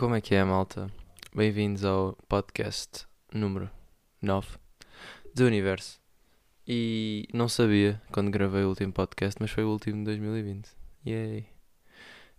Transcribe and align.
Como 0.00 0.14
é 0.14 0.20
que 0.22 0.34
é, 0.34 0.42
malta? 0.42 0.90
Bem-vindos 1.36 1.84
ao 1.84 2.16
podcast 2.26 3.06
número 3.34 3.70
9 4.22 4.48
do 5.34 5.44
Universo. 5.44 6.00
E 6.66 7.28
não 7.34 7.50
sabia 7.50 8.00
quando 8.10 8.30
gravei 8.30 8.64
o 8.64 8.70
último 8.70 8.94
podcast, 8.94 9.36
mas 9.38 9.50
foi 9.50 9.62
o 9.62 9.68
último 9.68 9.98
de 9.98 10.04
2020. 10.04 10.70
Yay! 11.06 11.46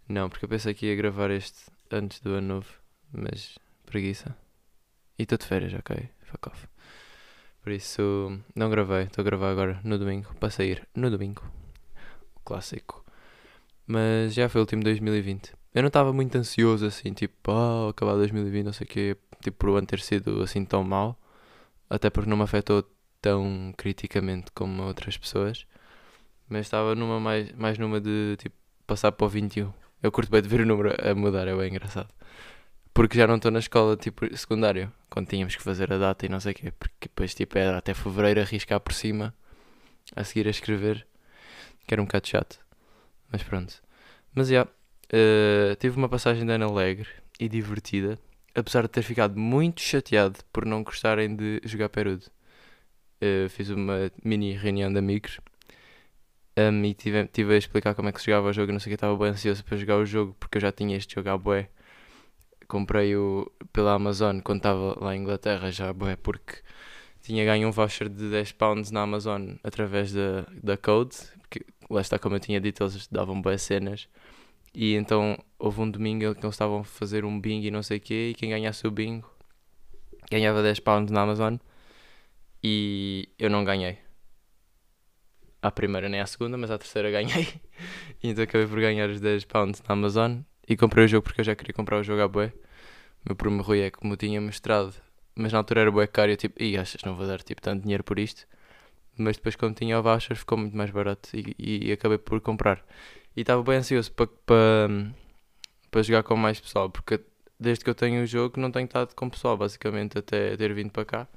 Não, 0.10 0.28
porque 0.28 0.46
eu 0.46 0.50
pensei 0.50 0.74
que 0.74 0.88
ia 0.88 0.96
gravar 0.96 1.30
este 1.30 1.70
antes 1.92 2.20
do 2.20 2.32
ano 2.32 2.56
novo, 2.56 2.74
mas 3.14 3.60
preguiça. 3.86 4.36
E 5.20 5.22
estou 5.22 5.38
de 5.38 5.46
férias, 5.46 5.76
ok? 5.76 6.10
Fuck 6.24 6.50
off. 6.50 6.68
Por 7.62 7.72
isso, 7.72 8.42
não 8.56 8.72
gravei. 8.72 9.04
Estou 9.04 9.22
a 9.22 9.26
gravar 9.26 9.52
agora 9.52 9.80
no 9.84 10.00
domingo, 10.00 10.34
para 10.40 10.50
sair 10.50 10.88
no 10.96 11.12
domingo. 11.12 11.44
O 12.34 12.40
clássico. 12.40 13.06
Mas 13.86 14.34
já 14.34 14.50
foi 14.50 14.62
o 14.62 14.64
último 14.64 14.82
de 14.82 14.86
2020. 14.86 15.61
Eu 15.74 15.82
não 15.82 15.88
estava 15.88 16.12
muito 16.14 16.38
ansioso 16.38 16.86
assim, 16.86 17.14
tipo, 17.14 17.52
oh, 17.52 17.90
acabar 17.90 18.16
2020, 18.16 18.66
não 18.66 18.74
sei 18.74 18.86
o 18.86 18.90
quê, 18.90 19.18
tipo, 19.42 19.58
por 19.58 19.70
o 19.70 19.76
ano 19.78 19.88
ter 19.88 20.00
sido 20.02 20.42
assim 20.42 20.66
tão 20.66 20.84
mau. 20.84 21.18
Até 21.90 22.10
porque 22.10 22.30
não 22.30 22.38
me 22.38 22.44
afetou 22.44 22.84
tão 23.22 23.74
criticamente 23.78 24.52
como 24.54 24.84
outras 24.84 25.18
pessoas. 25.18 25.66
Mas 26.50 26.68
estava 26.68 26.96
numa 26.96 27.20
mais, 27.20 27.52
mais 27.54 27.78
numa 27.78 28.02
de 28.02 28.36
tipo 28.38 28.56
passar 28.88 29.12
para 29.12 29.26
o 29.26 29.30
21. 29.30 29.72
Eu 30.04 30.12
curto 30.12 30.32
bem 30.32 30.42
de 30.42 30.50
ver 30.50 30.62
o 30.62 30.66
número 30.66 30.96
a 31.02 31.16
mudar, 31.16 31.48
é 31.48 31.56
bem 31.56 31.70
engraçado. 31.70 32.10
Porque 32.94 33.18
já 33.18 33.28
não 33.28 33.38
estou 33.38 33.52
na 33.52 33.60
escola 33.60 33.96
tipo 33.96 34.26
secundário, 34.38 34.92
quando 35.10 35.28
tínhamos 35.28 35.56
que 35.56 35.64
fazer 35.64 35.94
a 35.94 35.98
data 35.98 36.26
e 36.26 36.30
não 36.30 36.40
sei 36.40 36.52
o 36.54 36.56
quê. 36.56 36.72
Porque 36.72 37.08
depois 37.08 37.34
tipo 37.34 37.58
era 37.58 37.78
até 37.78 37.94
fevereiro 37.94 38.42
arriscar 38.42 38.80
por 38.82 38.94
cima, 38.94 39.34
a 40.16 40.24
seguir 40.24 40.48
a 40.48 40.52
escrever, 40.52 41.08
que 41.88 41.94
era 41.94 42.02
um 42.02 42.06
bocado 42.06 42.28
chato. 42.28 42.60
Mas 43.32 43.44
pronto. 43.44 43.82
Mas 44.36 44.50
já, 44.50 44.68
uh, 45.14 45.76
tive 45.76 45.98
uma 45.98 46.10
passagem 46.10 46.46
de 46.46 46.52
ano 46.52 46.70
alegre 46.70 47.08
e 47.40 47.48
divertida, 47.50 48.20
apesar 48.56 48.84
de 48.84 48.90
ter 48.90 49.02
ficado 49.02 49.40
muito 49.40 49.82
chateado 49.82 50.40
por 50.52 50.66
não 50.66 50.84
gostarem 50.84 51.36
de 51.36 51.62
jogar 51.64 51.90
perudo. 51.90 52.26
Uh, 53.22 53.50
fiz 53.50 53.70
uma 53.70 54.12
mini 54.24 54.54
reunião 54.54 54.92
de 54.92 54.98
amigos 54.98 55.40
um, 56.58 56.84
e 56.84 56.94
tive, 56.94 57.26
tive 57.28 57.54
a 57.56 57.58
explicar 57.58 57.96
como 57.96 58.10
é 58.10 58.12
que 58.12 58.20
se 58.20 58.26
jogava 58.26 58.50
o 58.50 58.54
jogo. 58.54 58.72
Não 58.72 58.80
sei 58.80 58.92
que, 58.92 58.96
estava 58.96 59.16
bem 59.16 59.30
ansioso 59.30 59.64
para 59.64 59.78
jogar 59.78 59.98
o 59.98 60.06
jogo 60.06 60.36
porque 60.40 60.58
eu 60.58 60.62
já 60.62 60.72
tinha 60.72 60.98
este 60.98 61.16
jogo 61.16 61.30
à 61.30 61.38
bué. 61.38 61.70
Comprei-o 62.68 63.52
pela 63.74 63.94
Amazon 63.94 64.40
quando 64.40 64.60
estava 64.60 64.98
lá 65.04 65.16
em 65.16 65.22
Inglaterra, 65.22 65.72
já 65.72 65.92
bué, 65.94 66.16
porque 66.16 66.58
tinha 67.22 67.44
ganho 67.46 67.68
um 67.68 67.72
voucher 67.72 68.10
de 68.10 68.30
10 68.30 68.54
pounds 68.54 68.92
na 68.92 69.02
Amazon 69.02 69.56
através 69.64 70.14
da, 70.14 70.46
da 70.64 70.78
Code. 70.78 71.16
Porque 71.40 71.66
lá 71.90 72.02
está, 72.02 72.18
como 72.20 72.36
eu 72.36 72.40
tinha 72.40 72.60
dito, 72.60 72.84
eles 72.84 73.08
davam 73.08 73.42
boas 73.42 73.62
cenas. 73.62 74.08
E 74.74 74.96
então 74.96 75.38
houve 75.60 75.82
um 75.82 75.90
domingo 75.90 76.34
que 76.36 76.46
eles 76.46 76.56
estavam 76.56 76.80
a 76.80 76.84
fazer 76.84 77.26
um 77.26 77.40
bingo 77.40 77.66
e 77.66 77.72
não 77.72 77.84
sei 77.84 77.98
o 77.98 78.02
quê. 78.02 78.30
E 78.32 78.36
quem 78.36 78.50
ganhasse 78.50 78.88
o 78.88 78.92
bingo 78.92 79.30
ganhava 80.30 80.64
10 80.64 80.80
pounds 80.80 81.12
na 81.12 81.22
Amazon. 81.22 81.58
E 82.64 83.30
eu 83.40 83.50
não 83.50 83.64
ganhei 83.64 83.98
à 85.62 85.72
primeira 85.72 86.10
nem 86.10 86.20
à 86.20 86.26
segunda, 86.26 86.58
mas 86.58 86.72
à 86.72 86.78
terceira 86.78 87.12
ganhei. 87.12 87.48
e 88.24 88.30
então 88.30 88.44
acabei 88.44 88.68
por 88.68 88.80
ganhar 88.80 89.10
os 89.10 89.20
10 89.22 89.46
pounds 89.46 89.82
na 89.88 89.94
Amazon. 89.94 90.40
E 90.68 90.76
comprei 90.76 91.06
o 91.06 91.08
jogo 91.08 91.24
porque 91.24 91.42
eu 91.42 91.46
já 91.46 91.56
queria 91.56 91.74
comprar 91.74 92.00
o 92.00 92.04
jogo 92.04 92.22
à 92.22 92.28
bué. 92.28 92.54
Meu 93.26 93.36
primo 93.36 93.62
Rui 93.62 93.82
é 93.82 93.92
como 93.92 94.16
tinha 94.18 94.40
mostrado. 94.42 94.94
Mas 95.36 95.52
na 95.54 95.60
altura 95.60 95.82
era 95.82 95.92
bué 95.92 96.08
caro 96.08 96.32
e 96.32 96.34
eu 96.34 96.38
tipo, 96.38 96.62
e 96.62 96.78
achas 96.78 97.02
não 97.04 97.16
vou 97.16 97.28
dar 97.28 97.42
tipo 97.42 97.62
tanto 97.62 97.84
dinheiro 97.84 98.04
por 98.04 98.20
isto? 98.20 98.46
Mas 99.18 99.38
depois 99.38 99.56
quando 99.56 99.76
tinha 99.76 100.00
o 100.00 100.04
voucher 100.04 100.36
ficou 100.36 100.58
muito 100.58 100.76
mais 100.76 100.90
barato 100.92 101.30
e, 101.36 101.56
e 101.88 101.92
acabei 101.92 102.18
por 102.18 102.42
comprar. 102.42 102.84
E 103.36 103.42
estava 103.42 103.64
bem 103.64 103.78
ansioso 103.78 104.12
para 104.12 104.28
pa, 104.28 104.90
pa 105.90 106.02
jogar 106.02 106.24
com 106.24 106.36
mais 106.36 106.60
pessoal, 106.60 106.90
porque 106.90 107.20
desde 107.60 107.84
que 107.84 107.90
eu 107.90 107.96
tenho 107.96 108.24
o 108.24 108.26
jogo 108.26 108.60
não 108.60 108.72
tenho 108.72 108.86
estado 108.86 109.14
com 109.16 109.30
pessoal, 109.30 109.56
basicamente, 109.56 110.18
até 110.18 110.58
ter 110.58 110.74
vindo 110.74 110.92
para 110.92 111.06
cá. 111.06 111.28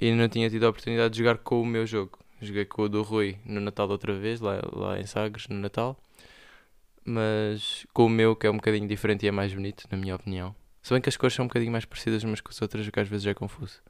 E 0.00 0.10
não 0.12 0.28
tinha 0.28 0.50
tido 0.50 0.66
a 0.66 0.70
oportunidade 0.70 1.12
de 1.12 1.18
jogar 1.18 1.38
com 1.38 1.62
o 1.62 1.66
meu 1.66 1.86
jogo. 1.86 2.18
Joguei 2.40 2.64
com 2.64 2.82
o 2.82 2.88
do 2.88 3.02
Rui 3.02 3.38
no 3.44 3.60
Natal 3.60 3.88
outra 3.88 4.12
vez, 4.12 4.40
lá, 4.40 4.60
lá 4.72 4.98
em 4.98 5.06
Sagres, 5.06 5.46
no 5.46 5.56
Natal. 5.56 5.96
Mas 7.04 7.86
com 7.92 8.06
o 8.06 8.08
meu, 8.08 8.34
que 8.34 8.46
é 8.46 8.50
um 8.50 8.56
bocadinho 8.56 8.88
diferente 8.88 9.24
e 9.24 9.28
é 9.28 9.30
mais 9.30 9.54
bonito, 9.54 9.86
na 9.90 9.96
minha 9.96 10.16
opinião. 10.16 10.54
Se 10.82 10.92
bem 10.92 11.00
que 11.00 11.08
as 11.08 11.16
cores 11.16 11.34
são 11.34 11.44
um 11.44 11.48
bocadinho 11.48 11.70
mais 11.70 11.84
parecidas 11.84 12.24
umas 12.24 12.40
com 12.40 12.50
as 12.50 12.60
outras, 12.60 12.86
o 12.86 12.90
que 12.90 12.98
às 12.98 13.08
vezes 13.08 13.26
é 13.26 13.34
confuso. 13.34 13.80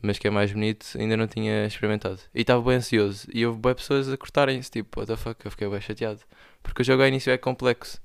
Mas 0.00 0.18
que 0.18 0.28
é 0.28 0.30
mais 0.30 0.52
bonito, 0.52 0.86
ainda 0.96 1.16
não 1.16 1.26
tinha 1.26 1.66
experimentado. 1.66 2.20
E 2.32 2.42
estava 2.42 2.62
bem 2.62 2.76
ansioso. 2.76 3.26
E 3.32 3.44
houve 3.44 3.58
bem 3.58 3.74
pessoas 3.74 4.08
a 4.08 4.16
cortarem-se, 4.16 4.70
tipo, 4.70 5.00
what 5.00 5.10
the 5.10 5.16
fuck, 5.16 5.44
eu 5.44 5.50
fiquei 5.50 5.68
bem 5.68 5.80
chateado. 5.80 6.20
Porque 6.62 6.82
o 6.82 6.84
jogo 6.84 7.02
ao 7.02 7.08
início 7.08 7.32
é 7.32 7.38
complexo. 7.38 8.00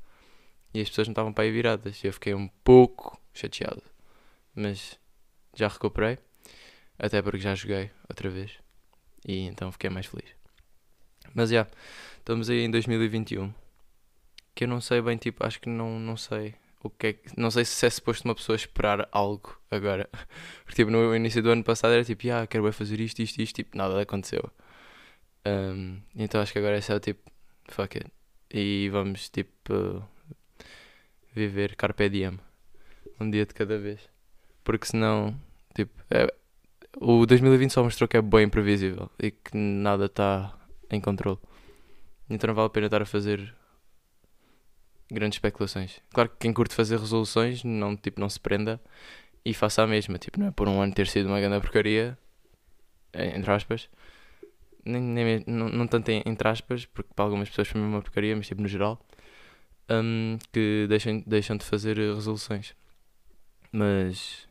E 0.74 0.82
as 0.82 0.90
pessoas 0.90 1.08
não 1.08 1.14
estavam 1.14 1.34
para 1.34 1.44
aí 1.44 1.52
viradas. 1.52 2.04
Eu 2.04 2.14
fiquei 2.14 2.34
um 2.34 2.48
pouco 2.64 3.20
chateado. 3.34 3.84
Mas 4.56 5.00
já 5.56 5.68
recuperei. 5.68 6.18
Até 7.00 7.22
porque 7.22 7.40
já 7.40 7.56
joguei 7.56 7.92
outra 8.10 8.30
vez. 8.30 8.52
E 9.28 9.42
então 9.42 9.72
fiquei 9.72 9.90
mais 9.90 10.06
feliz. 10.06 10.30
Mas 11.34 11.50
já, 11.50 11.68
estamos 12.18 12.50
aí 12.50 12.62
em 12.62 12.72
2021. 12.72 13.54
Que 14.56 14.64
eu 14.64 14.68
não 14.68 14.82
sei 14.82 15.02
bem, 15.02 15.18
tipo, 15.18 15.46
acho 15.46 15.60
que 15.60 15.70
não, 15.70 16.00
não 16.00 16.18
sei 16.18 16.56
o 16.84 16.90
que 16.90 17.08
é 17.08 17.14
que, 17.14 17.40
Não 17.40 17.52
sei 17.52 17.66
se 17.66 17.86
é 17.86 17.90
suposto 17.90 18.28
uma 18.28 18.36
pessoa 18.36 18.56
esperar 18.56 19.08
algo 19.12 19.60
agora. 19.70 20.10
Porque 20.64 20.76
tipo, 20.84 20.92
no 20.92 21.16
início 21.16 21.42
do 21.44 21.52
ano 21.52 21.64
passado 21.64 21.94
era 21.94 22.04
tipo, 22.04 22.24
ah, 22.32 22.48
quero 22.48 22.72
fazer 22.72 23.00
isto, 23.00 23.22
isto, 23.22 23.42
isto, 23.42 23.56
tipo, 23.56 23.78
nada 23.78 24.02
aconteceu. 24.02 24.52
Um, 25.46 26.02
então 26.16 26.42
acho 26.42 26.52
que 26.54 26.60
agora 26.60 26.78
é 26.78 26.82
só 26.82 27.00
tipo, 27.00 27.22
fuck 27.70 27.98
it. 27.98 28.12
E 28.54 28.90
vamos 28.92 29.30
tipo 29.30 30.04
viver 31.34 31.76
carpe 31.76 32.10
diem. 32.10 32.40
Um 33.20 33.30
dia 33.30 33.46
de 33.46 33.54
cada 33.54 33.78
vez. 33.78 34.00
Porque 34.64 34.86
senão, 34.86 35.36
tipo, 35.74 35.94
é, 36.10 36.34
o 37.00 37.26
2020 37.26 37.72
só 37.72 37.84
mostrou 37.84 38.08
que 38.08 38.18
é 38.18 38.22
bem 38.22 38.46
imprevisível 38.46 39.10
e 39.20 39.32
que 39.32 39.56
nada 39.56 40.06
está 40.06 40.54
em 40.90 41.00
controle. 41.00 41.40
Então 42.30 42.48
não 42.48 42.56
vale 42.56 42.68
a 42.68 42.70
pena 42.70 42.88
estar 42.88 43.02
a 43.02 43.06
fazer 43.06 43.56
grandes 45.12 45.38
especulações. 45.38 46.00
Claro 46.12 46.30
que 46.30 46.38
quem 46.40 46.54
curte 46.54 46.76
fazer 46.76 47.00
resoluções 47.00 47.64
não, 47.64 47.96
tipo, 47.96 48.20
não 48.20 48.30
se 48.30 48.40
prenda 48.40 48.80
e 49.46 49.54
faça 49.54 49.84
a 49.84 49.88
mesma. 49.88 50.18
Tipo, 50.18 50.40
não 50.40 50.48
é 50.48 50.52
por 50.52 50.68
um 50.68 50.82
ano 50.82 50.94
ter 50.94 51.08
sido 51.08 51.28
uma 51.28 51.40
grande 51.40 51.62
porcaria, 51.62 52.18
entre 53.14 53.52
aspas, 53.52 53.90
nem, 54.88 55.02
nem 55.02 55.44
não, 55.48 55.70
não 55.70 55.88
tanto 55.88 56.10
entre 56.12 56.48
aspas, 56.48 56.86
porque 56.86 57.12
para 57.16 57.26
algumas 57.26 57.50
pessoas 57.50 57.68
foi 57.68 57.82
uma 57.82 58.02
porcaria, 58.02 58.36
mas 58.36 58.48
tipo 58.48 58.62
no 58.62 58.68
geral, 58.68 59.00
um, 59.90 60.38
que 60.52 60.86
deixam, 60.90 61.24
deixam 61.26 61.58
de 61.58 61.66
fazer 61.66 61.98
resoluções. 61.98 62.76
Mas 63.72 64.48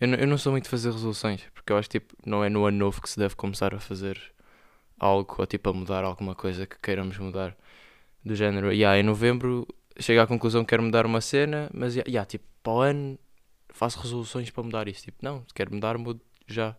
eu 0.00 0.08
não, 0.08 0.18
eu 0.18 0.26
não 0.26 0.38
sou 0.38 0.52
muito 0.52 0.64
de 0.64 0.70
fazer 0.70 0.90
resoluções, 0.90 1.42
porque 1.54 1.72
eu 1.72 1.78
acho 1.78 1.88
que 1.88 2.00
tipo, 2.00 2.14
não 2.26 2.44
é 2.44 2.48
no 2.48 2.64
ano 2.64 2.78
novo 2.78 3.00
que 3.02 3.10
se 3.10 3.18
deve 3.18 3.34
começar 3.36 3.74
a 3.74 3.80
fazer 3.80 4.20
algo 4.98 5.36
ou 5.38 5.46
tipo 5.46 5.70
a 5.70 5.72
mudar 5.72 6.04
alguma 6.04 6.34
coisa 6.34 6.66
que 6.66 6.78
queiramos 6.80 7.18
mudar. 7.18 7.56
Do 8.24 8.34
género, 8.34 8.72
yeah, 8.72 8.98
em 8.98 9.02
novembro 9.02 9.66
chego 9.98 10.20
à 10.20 10.26
conclusão 10.26 10.64
que 10.64 10.70
quero 10.70 10.82
mudar 10.82 11.06
uma 11.06 11.20
cena, 11.20 11.70
mas 11.72 11.94
yeah, 11.94 12.08
yeah, 12.08 12.26
tipo, 12.26 12.44
para 12.62 12.72
o 12.72 12.80
ano 12.80 13.18
faço 13.70 14.00
resoluções 14.00 14.50
para 14.50 14.62
mudar 14.62 14.88
isso. 14.88 15.02
Tipo, 15.04 15.18
não, 15.22 15.44
se 15.46 15.54
quero 15.54 15.72
mudar, 15.74 15.98
mudo 15.98 16.20
já. 16.46 16.76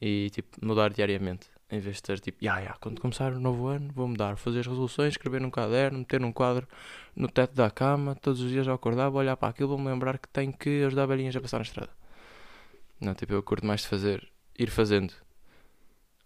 E 0.00 0.30
tipo, 0.30 0.64
mudar 0.64 0.92
diariamente. 0.92 1.48
Em 1.70 1.80
vez 1.80 1.96
de 1.96 2.02
ter 2.02 2.20
tipo, 2.20 2.44
yeah, 2.44 2.60
yeah, 2.60 2.78
quando 2.80 3.00
começar 3.00 3.32
o 3.32 3.40
novo 3.40 3.66
ano, 3.66 3.90
vou 3.92 4.06
mudar, 4.06 4.36
fazer 4.36 4.60
as 4.60 4.66
resoluções, 4.66 5.14
escrever 5.14 5.40
num 5.40 5.50
caderno, 5.50 5.98
meter 5.98 6.20
num 6.20 6.30
quadro 6.30 6.68
no 7.16 7.26
teto 7.28 7.54
da 7.54 7.70
cama, 7.70 8.14
todos 8.14 8.40
os 8.40 8.50
dias 8.50 8.68
ao 8.68 8.74
acordar, 8.74 9.08
vou 9.08 9.20
olhar 9.20 9.36
para 9.36 9.48
aquilo, 9.48 9.70
vou-me 9.70 9.88
lembrar 9.88 10.18
que 10.18 10.28
tenho 10.28 10.52
que 10.52 10.84
ajudar 10.84 11.06
velhinhas 11.06 11.34
a 11.34 11.40
passar 11.40 11.58
na 11.58 11.62
estrada. 11.62 11.90
Não, 13.00 13.14
tipo, 13.14 13.32
eu 13.32 13.42
curto 13.42 13.66
mais 13.66 13.80
de 13.80 13.88
fazer, 13.88 14.28
ir 14.58 14.70
fazendo 14.70 15.12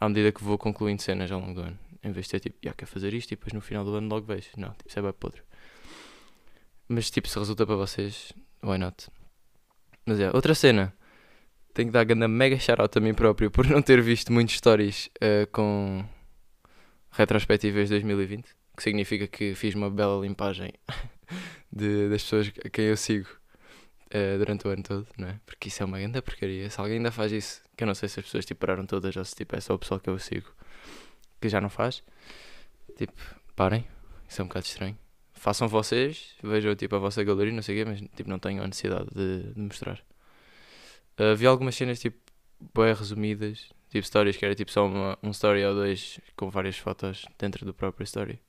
à 0.00 0.08
medida 0.08 0.32
que 0.32 0.42
vou 0.42 0.58
concluindo 0.58 1.02
cenas 1.02 1.30
ao 1.30 1.40
longo 1.40 1.54
do 1.54 1.60
ano. 1.60 1.78
Em 2.02 2.12
vez 2.12 2.26
de 2.26 2.32
ter 2.32 2.40
tipo, 2.40 2.58
já 2.62 2.72
quero 2.72 2.90
fazer 2.90 3.12
isto 3.14 3.32
e 3.32 3.36
depois 3.36 3.52
no 3.52 3.60
final 3.60 3.84
do 3.84 3.94
ano 3.94 4.08
logo 4.08 4.26
vejo. 4.26 4.50
Não, 4.56 4.70
tipo, 4.70 4.88
isso 4.88 4.98
é 4.98 5.02
bem 5.02 5.12
podre. 5.12 5.42
Mas 6.88 7.10
tipo, 7.10 7.28
se 7.28 7.38
resulta 7.38 7.66
para 7.66 7.76
vocês, 7.76 8.32
why 8.62 8.78
not? 8.78 9.08
Mas 10.06 10.20
é, 10.20 10.30
outra 10.32 10.54
cena 10.54 10.94
tenho 11.78 11.92
que 11.92 11.92
dar 11.92 12.12
uma 12.12 12.26
mega 12.26 12.58
shout 12.58 12.98
a 12.98 13.00
mim 13.00 13.14
próprio 13.14 13.52
por 13.52 13.64
não 13.64 13.80
ter 13.80 14.02
visto 14.02 14.32
muitas 14.32 14.56
stories 14.56 15.08
uh, 15.22 15.46
com 15.52 16.04
retrospectivas 17.12 17.84
de 17.84 17.90
2020, 17.90 18.48
que 18.76 18.82
significa 18.82 19.28
que 19.28 19.54
fiz 19.54 19.76
uma 19.76 19.88
bela 19.88 20.20
limpagem 20.20 20.72
de, 21.72 22.08
das 22.08 22.24
pessoas 22.24 22.52
a 22.64 22.68
quem 22.68 22.86
eu 22.86 22.96
sigo 22.96 23.28
uh, 24.06 24.38
durante 24.38 24.66
o 24.66 24.70
ano 24.70 24.82
todo, 24.82 25.06
não 25.16 25.28
é? 25.28 25.38
Porque 25.46 25.68
isso 25.68 25.80
é 25.80 25.86
uma 25.86 26.00
grande 26.00 26.20
porcaria. 26.20 26.68
Se 26.68 26.80
alguém 26.80 26.96
ainda 26.96 27.12
faz 27.12 27.30
isso, 27.30 27.62
que 27.76 27.84
eu 27.84 27.86
não 27.86 27.94
sei 27.94 28.08
se 28.08 28.18
as 28.18 28.26
pessoas 28.26 28.44
tipo, 28.44 28.58
pararam 28.58 28.84
todas 28.84 29.16
ou 29.16 29.24
se 29.24 29.36
tipo, 29.36 29.54
é 29.54 29.60
só 29.60 29.74
o 29.74 29.78
pessoal 29.78 30.00
que 30.00 30.10
eu 30.10 30.18
sigo 30.18 30.52
que 31.40 31.48
já 31.48 31.60
não 31.60 31.70
faz, 31.70 32.02
tipo, 32.96 33.12
parem, 33.54 33.86
isso 34.28 34.42
é 34.42 34.44
um 34.44 34.48
bocado 34.48 34.66
estranho. 34.66 34.98
Façam 35.32 35.68
vocês, 35.68 36.34
vejam 36.42 36.74
tipo 36.74 36.96
a 36.96 36.98
vossa 36.98 37.22
galeria, 37.22 37.52
não 37.52 37.62
sei 37.62 37.76
o 37.76 37.84
quê, 37.84 37.88
mas 37.88 38.00
tipo, 38.16 38.28
não 38.28 38.40
tenho 38.40 38.64
a 38.64 38.66
necessidade 38.66 39.06
de, 39.14 39.52
de 39.52 39.60
mostrar. 39.60 40.02
Uh, 41.18 41.34
vi 41.34 41.46
algumas 41.46 41.74
cenas 41.74 41.98
tipo 41.98 42.18
bem 42.74 42.94
resumidas, 42.94 43.70
tipo 43.90 44.06
stories 44.06 44.36
que 44.36 44.44
era 44.44 44.54
tipo 44.54 44.70
só 44.70 44.86
uma, 44.86 45.18
um 45.22 45.30
story 45.30 45.64
ou 45.64 45.74
dois 45.74 46.20
com 46.36 46.48
várias 46.48 46.78
fotos 46.78 47.24
dentro 47.38 47.64
do 47.66 47.74
próprio 47.74 48.04
story, 48.04 48.40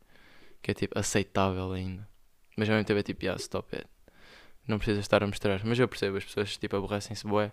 que 0.61 0.71
é 0.71 0.73
tipo 0.73 0.97
aceitável 0.97 1.71
ainda. 1.71 2.07
Mas 2.55 2.69
ao 2.69 2.75
mesmo 2.75 2.85
tempo 2.85 2.99
é 2.99 3.03
tipo, 3.03 3.23
yeah, 3.23 3.39
stop 3.41 3.75
it. 3.75 3.87
Não 4.67 4.77
precisas 4.77 5.03
estar 5.03 5.23
a 5.23 5.27
mostrar. 5.27 5.63
Mas 5.65 5.79
eu 5.79 5.87
percebo, 5.87 6.17
as 6.17 6.25
pessoas 6.25 6.57
tipo 6.57 6.75
aborrecem-se 6.75 7.25
bué. 7.25 7.51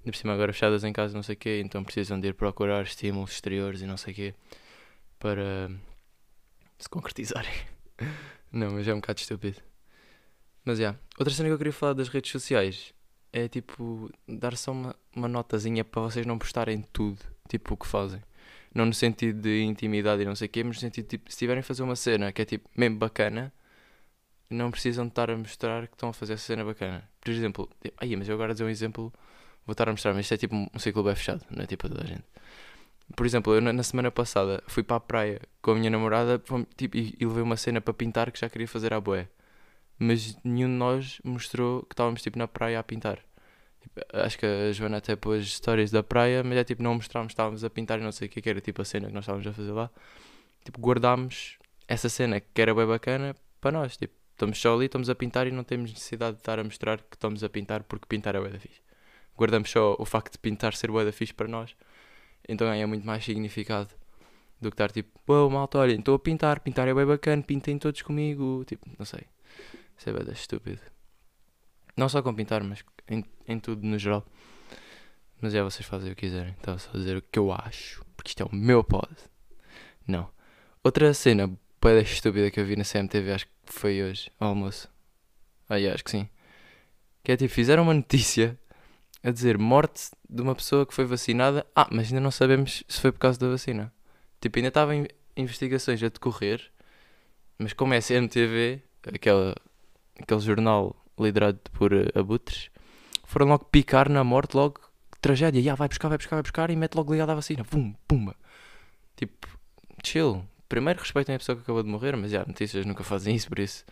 Ainda 0.00 0.12
por 0.12 0.16
cima 0.16 0.34
agora 0.34 0.52
fechadas 0.52 0.84
em 0.84 0.92
casa, 0.92 1.14
não 1.14 1.22
sei 1.22 1.34
o 1.34 1.38
quê, 1.38 1.62
então 1.64 1.82
precisam 1.82 2.20
de 2.20 2.28
ir 2.28 2.34
procurar 2.34 2.82
estímulos 2.84 3.32
exteriores 3.32 3.80
e 3.80 3.86
não 3.86 3.96
sei 3.96 4.12
o 4.12 4.16
quê 4.16 4.34
para 5.18 5.70
se 6.78 6.88
concretizarem. 6.88 7.54
não, 8.52 8.72
mas 8.72 8.86
é 8.86 8.92
um 8.92 9.00
bocado 9.00 9.18
estúpido. 9.18 9.62
Mas 10.64 10.78
já. 10.78 10.84
Yeah. 10.84 11.00
Outra 11.18 11.32
cena 11.32 11.48
que 11.48 11.54
eu 11.54 11.58
queria 11.58 11.72
falar 11.72 11.94
das 11.94 12.08
redes 12.08 12.30
sociais 12.30 12.92
é 13.34 13.48
tipo 13.48 14.10
dar 14.28 14.56
só 14.56 14.70
uma, 14.70 14.96
uma 15.14 15.26
notazinha 15.26 15.84
para 15.84 16.02
vocês 16.02 16.24
não 16.24 16.38
postarem 16.38 16.82
tudo, 16.92 17.18
tipo 17.48 17.74
o 17.74 17.76
que 17.76 17.86
fazem. 17.86 18.22
Não 18.72 18.86
no 18.86 18.94
sentido 18.94 19.42
de 19.42 19.62
intimidade 19.62 20.22
e 20.22 20.24
não 20.24 20.36
sei 20.36 20.46
o 20.46 20.50
quê, 20.50 20.62
mas 20.62 20.76
no 20.76 20.80
sentido 20.80 21.04
de 21.04 21.10
tipo, 21.10 21.32
se 21.32 21.38
tiverem 21.38 21.60
a 21.60 21.62
fazer 21.62 21.82
uma 21.82 21.96
cena 21.96 22.32
que 22.32 22.42
é 22.42 22.44
tipo 22.44 22.68
mesmo 22.76 22.96
bacana, 22.96 23.52
não 24.48 24.70
precisam 24.70 25.04
de 25.06 25.10
estar 25.12 25.30
a 25.30 25.36
mostrar 25.36 25.88
que 25.88 25.94
estão 25.94 26.10
a 26.10 26.12
fazer 26.12 26.34
essa 26.34 26.44
cena 26.44 26.64
bacana. 26.64 27.08
Por 27.20 27.30
exemplo, 27.30 27.68
aí, 27.98 28.14
mas 28.16 28.28
eu 28.28 28.34
agora 28.36 28.52
dizer 28.52 28.64
um 28.64 28.68
exemplo, 28.68 29.12
vou 29.66 29.72
estar 29.72 29.88
a 29.88 29.92
mostrar, 29.92 30.14
mas 30.14 30.26
isto 30.26 30.34
é 30.34 30.36
tipo 30.36 30.54
um 30.54 30.78
ciclo 30.78 31.02
bem 31.02 31.14
fechado, 31.16 31.44
não 31.50 31.64
é 31.64 31.66
tipo 31.66 31.86
a 31.86 31.90
toda 31.90 32.04
a 32.04 32.06
gente. 32.06 32.24
Por 33.16 33.26
exemplo, 33.26 33.54
eu 33.54 33.60
na 33.60 33.82
semana 33.82 34.10
passada 34.10 34.62
fui 34.68 34.82
para 34.82 34.96
a 34.96 35.00
praia 35.00 35.40
com 35.60 35.72
a 35.72 35.74
minha 35.74 35.90
namorada 35.90 36.40
tipo, 36.76 36.96
e, 36.96 37.16
e 37.18 37.26
levei 37.26 37.42
uma 37.42 37.56
cena 37.56 37.80
para 37.80 37.94
pintar 37.94 38.30
que 38.32 38.40
já 38.40 38.48
queria 38.48 38.68
fazer 38.68 38.92
à 38.94 39.00
boé. 39.00 39.28
Mas 39.98 40.36
nenhum 40.42 40.68
de 40.68 40.74
nós 40.74 41.20
mostrou 41.24 41.82
que 41.82 41.92
estávamos 41.94 42.22
tipo 42.22 42.38
na 42.38 42.48
praia 42.48 42.78
a 42.80 42.82
pintar. 42.82 43.18
Tipo, 43.80 44.00
acho 44.12 44.38
que 44.38 44.46
a 44.46 44.72
Joana 44.72 44.96
até 44.96 45.14
pôs 45.14 45.44
histórias 45.44 45.90
da 45.90 46.02
praia, 46.02 46.42
mas 46.42 46.58
é 46.58 46.64
tipo, 46.64 46.82
não 46.82 46.94
mostrámos, 46.94 47.32
estávamos 47.32 47.62
a 47.64 47.70
pintar 47.70 48.00
e 48.00 48.02
não 48.02 48.12
sei 48.12 48.28
o 48.28 48.30
que, 48.30 48.40
que 48.40 48.50
era 48.50 48.60
tipo 48.60 48.82
a 48.82 48.84
cena 48.84 49.08
que 49.08 49.14
nós 49.14 49.24
estávamos 49.24 49.46
a 49.46 49.52
fazer 49.52 49.72
lá. 49.72 49.90
Tipo, 50.64 50.80
guardámos 50.80 51.58
essa 51.86 52.08
cena 52.08 52.40
que 52.40 52.60
era 52.60 52.74
bem 52.74 52.86
bacana 52.86 53.36
para 53.60 53.72
nós. 53.72 53.96
Tipo, 53.96 54.14
estamos 54.32 54.60
só 54.60 54.74
ali, 54.74 54.86
estamos 54.86 55.08
a 55.08 55.14
pintar 55.14 55.46
e 55.46 55.50
não 55.50 55.64
temos 55.64 55.90
necessidade 55.92 56.34
de 56.34 56.40
estar 56.40 56.58
a 56.58 56.64
mostrar 56.64 56.98
que 56.98 57.16
estamos 57.16 57.44
a 57.44 57.48
pintar 57.48 57.82
porque 57.84 58.06
pintar 58.06 58.34
é 58.34 58.40
bué 58.40 58.50
da 58.50 58.58
fixe. 58.58 58.80
Guardamos 59.36 59.70
só 59.70 59.96
o 59.98 60.04
facto 60.04 60.32
de 60.32 60.38
pintar 60.38 60.74
ser 60.74 60.90
bué 60.90 61.04
da 61.04 61.12
fixe 61.12 61.34
para 61.34 61.48
nós, 61.48 61.74
então 62.48 62.66
ganha 62.68 62.86
muito 62.86 63.06
mais 63.06 63.24
significado 63.24 63.90
do 64.60 64.70
que 64.70 64.74
estar 64.74 64.90
tipo, 64.90 65.20
uau, 65.28 65.50
malta, 65.50 65.78
olhem, 65.78 65.98
estou 65.98 66.14
a 66.14 66.18
pintar, 66.18 66.60
pintar 66.60 66.88
é 66.88 66.94
bem 66.94 67.04
bacana, 67.04 67.42
pintem 67.42 67.78
todos 67.78 68.02
comigo, 68.02 68.64
tipo, 68.64 68.88
não 68.98 69.04
sei. 69.04 69.24
Isso 69.96 70.10
é 70.10 70.12
bem 70.12 70.32
estúpido. 70.32 70.80
Não 71.96 72.08
só 72.08 72.22
com 72.22 72.34
pintar, 72.34 72.62
mas 72.62 72.84
em, 73.08 73.24
em 73.46 73.58
tudo 73.58 73.86
no 73.86 73.98
geral. 73.98 74.26
Mas 75.40 75.54
é, 75.54 75.62
vocês 75.62 75.86
fazem 75.86 76.12
o 76.12 76.16
que 76.16 76.26
quiserem. 76.26 76.52
Estava 76.52 76.78
só 76.78 76.90
a 76.90 76.96
dizer 76.96 77.16
o 77.16 77.22
que 77.22 77.38
eu 77.38 77.52
acho, 77.52 78.04
porque 78.16 78.30
isto 78.30 78.42
é 78.42 78.46
o 78.46 78.54
meu 78.54 78.82
pod. 78.82 79.14
Não. 80.06 80.28
Outra 80.82 81.12
cena 81.14 81.46
bem 81.82 82.00
estúpida 82.00 82.50
que 82.50 82.58
eu 82.58 82.64
vi 82.64 82.76
na 82.76 82.84
CMTV, 82.84 83.32
acho 83.32 83.46
que 83.46 83.52
foi 83.66 84.02
hoje, 84.02 84.30
ao 84.40 84.48
almoço. 84.48 84.88
Yeah, 85.70 85.94
acho 85.94 86.04
que 86.04 86.10
sim. 86.10 86.28
Que 87.22 87.32
é 87.32 87.36
tipo, 87.36 87.52
fizeram 87.52 87.82
uma 87.82 87.94
notícia 87.94 88.58
a 89.22 89.30
dizer 89.30 89.56
morte 89.56 90.10
de 90.28 90.42
uma 90.42 90.54
pessoa 90.54 90.86
que 90.86 90.94
foi 90.94 91.04
vacinada. 91.04 91.66
Ah, 91.74 91.88
mas 91.90 92.08
ainda 92.08 92.20
não 92.20 92.30
sabemos 92.30 92.84
se 92.86 93.00
foi 93.00 93.12
por 93.12 93.18
causa 93.18 93.38
da 93.38 93.48
vacina. 93.48 93.92
Tipo, 94.40 94.58
ainda 94.58 94.68
estava 94.68 94.94
em 94.94 95.06
investigações 95.36 96.02
a 96.02 96.08
decorrer, 96.08 96.70
mas 97.58 97.72
como 97.72 97.94
é 97.94 98.00
CMTV, 98.00 98.82
aquela, 99.12 99.54
aquele 100.20 100.40
jornal 100.40 100.96
liderado 101.18 101.60
por 101.72 101.92
uh, 101.92 102.06
abutres, 102.14 102.70
foram 103.24 103.46
logo 103.46 103.64
picar 103.66 104.08
na 104.08 104.22
morte, 104.24 104.54
logo 104.54 104.80
tragédia. 105.20 105.58
Yeah, 105.60 105.76
vai 105.76 105.88
buscar, 105.88 106.08
vai 106.08 106.18
buscar, 106.18 106.36
vai 106.36 106.42
buscar 106.42 106.70
e 106.70 106.76
mete 106.76 106.94
logo 106.94 107.12
ligado 107.12 107.30
à 107.30 107.34
vacina. 107.34 107.64
Pum, 107.64 107.94
pumba. 108.06 108.36
Tipo, 109.16 109.48
chill. 110.04 110.44
Primeiro 110.68 111.00
respeitem 111.00 111.34
a 111.34 111.38
pessoa 111.38 111.56
que 111.56 111.62
acabou 111.62 111.82
de 111.82 111.88
morrer, 111.88 112.16
mas 112.16 112.30
já, 112.30 112.38
yeah, 112.38 112.48
notícias 112.48 112.84
nunca 112.84 113.04
fazem 113.04 113.34
isso, 113.36 113.48
por 113.48 113.58
isso 113.58 113.84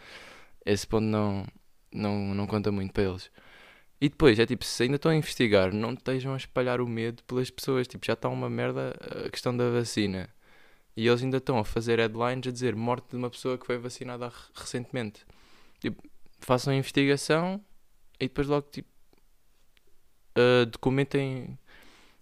esse 0.64 0.86
ponto 0.86 1.04
não, 1.04 1.46
não, 1.92 2.34
não 2.34 2.46
conta 2.46 2.70
muito 2.72 2.92
para 2.92 3.04
eles. 3.04 3.30
E 4.00 4.08
depois, 4.08 4.38
é 4.38 4.46
tipo, 4.46 4.64
se 4.64 4.82
ainda 4.82 4.96
estão 4.96 5.12
a 5.12 5.14
investigar, 5.14 5.72
não 5.72 5.92
estejam 5.92 6.34
a 6.34 6.36
espalhar 6.36 6.80
o 6.80 6.88
medo 6.88 7.22
pelas 7.24 7.50
pessoas. 7.50 7.86
Tipo, 7.86 8.04
já 8.04 8.14
está 8.14 8.28
uma 8.28 8.50
merda 8.50 8.94
a 9.26 9.30
questão 9.30 9.56
da 9.56 9.70
vacina. 9.70 10.28
E 10.96 11.06
eles 11.06 11.22
ainda 11.22 11.38
estão 11.38 11.58
a 11.58 11.64
fazer 11.64 11.98
headlines 12.00 12.46
a 12.48 12.50
dizer 12.50 12.74
morte 12.74 13.10
de 13.10 13.16
uma 13.16 13.30
pessoa 13.30 13.56
que 13.56 13.64
foi 13.66 13.78
vacinada 13.78 14.32
recentemente. 14.54 15.24
Tipo, 15.80 16.02
façam 16.44 16.72
a 16.72 16.76
investigação 16.76 17.64
e 18.20 18.28
depois 18.28 18.46
logo, 18.46 18.68
tipo, 18.70 18.88
uh, 20.36 20.66
documentem 20.66 21.58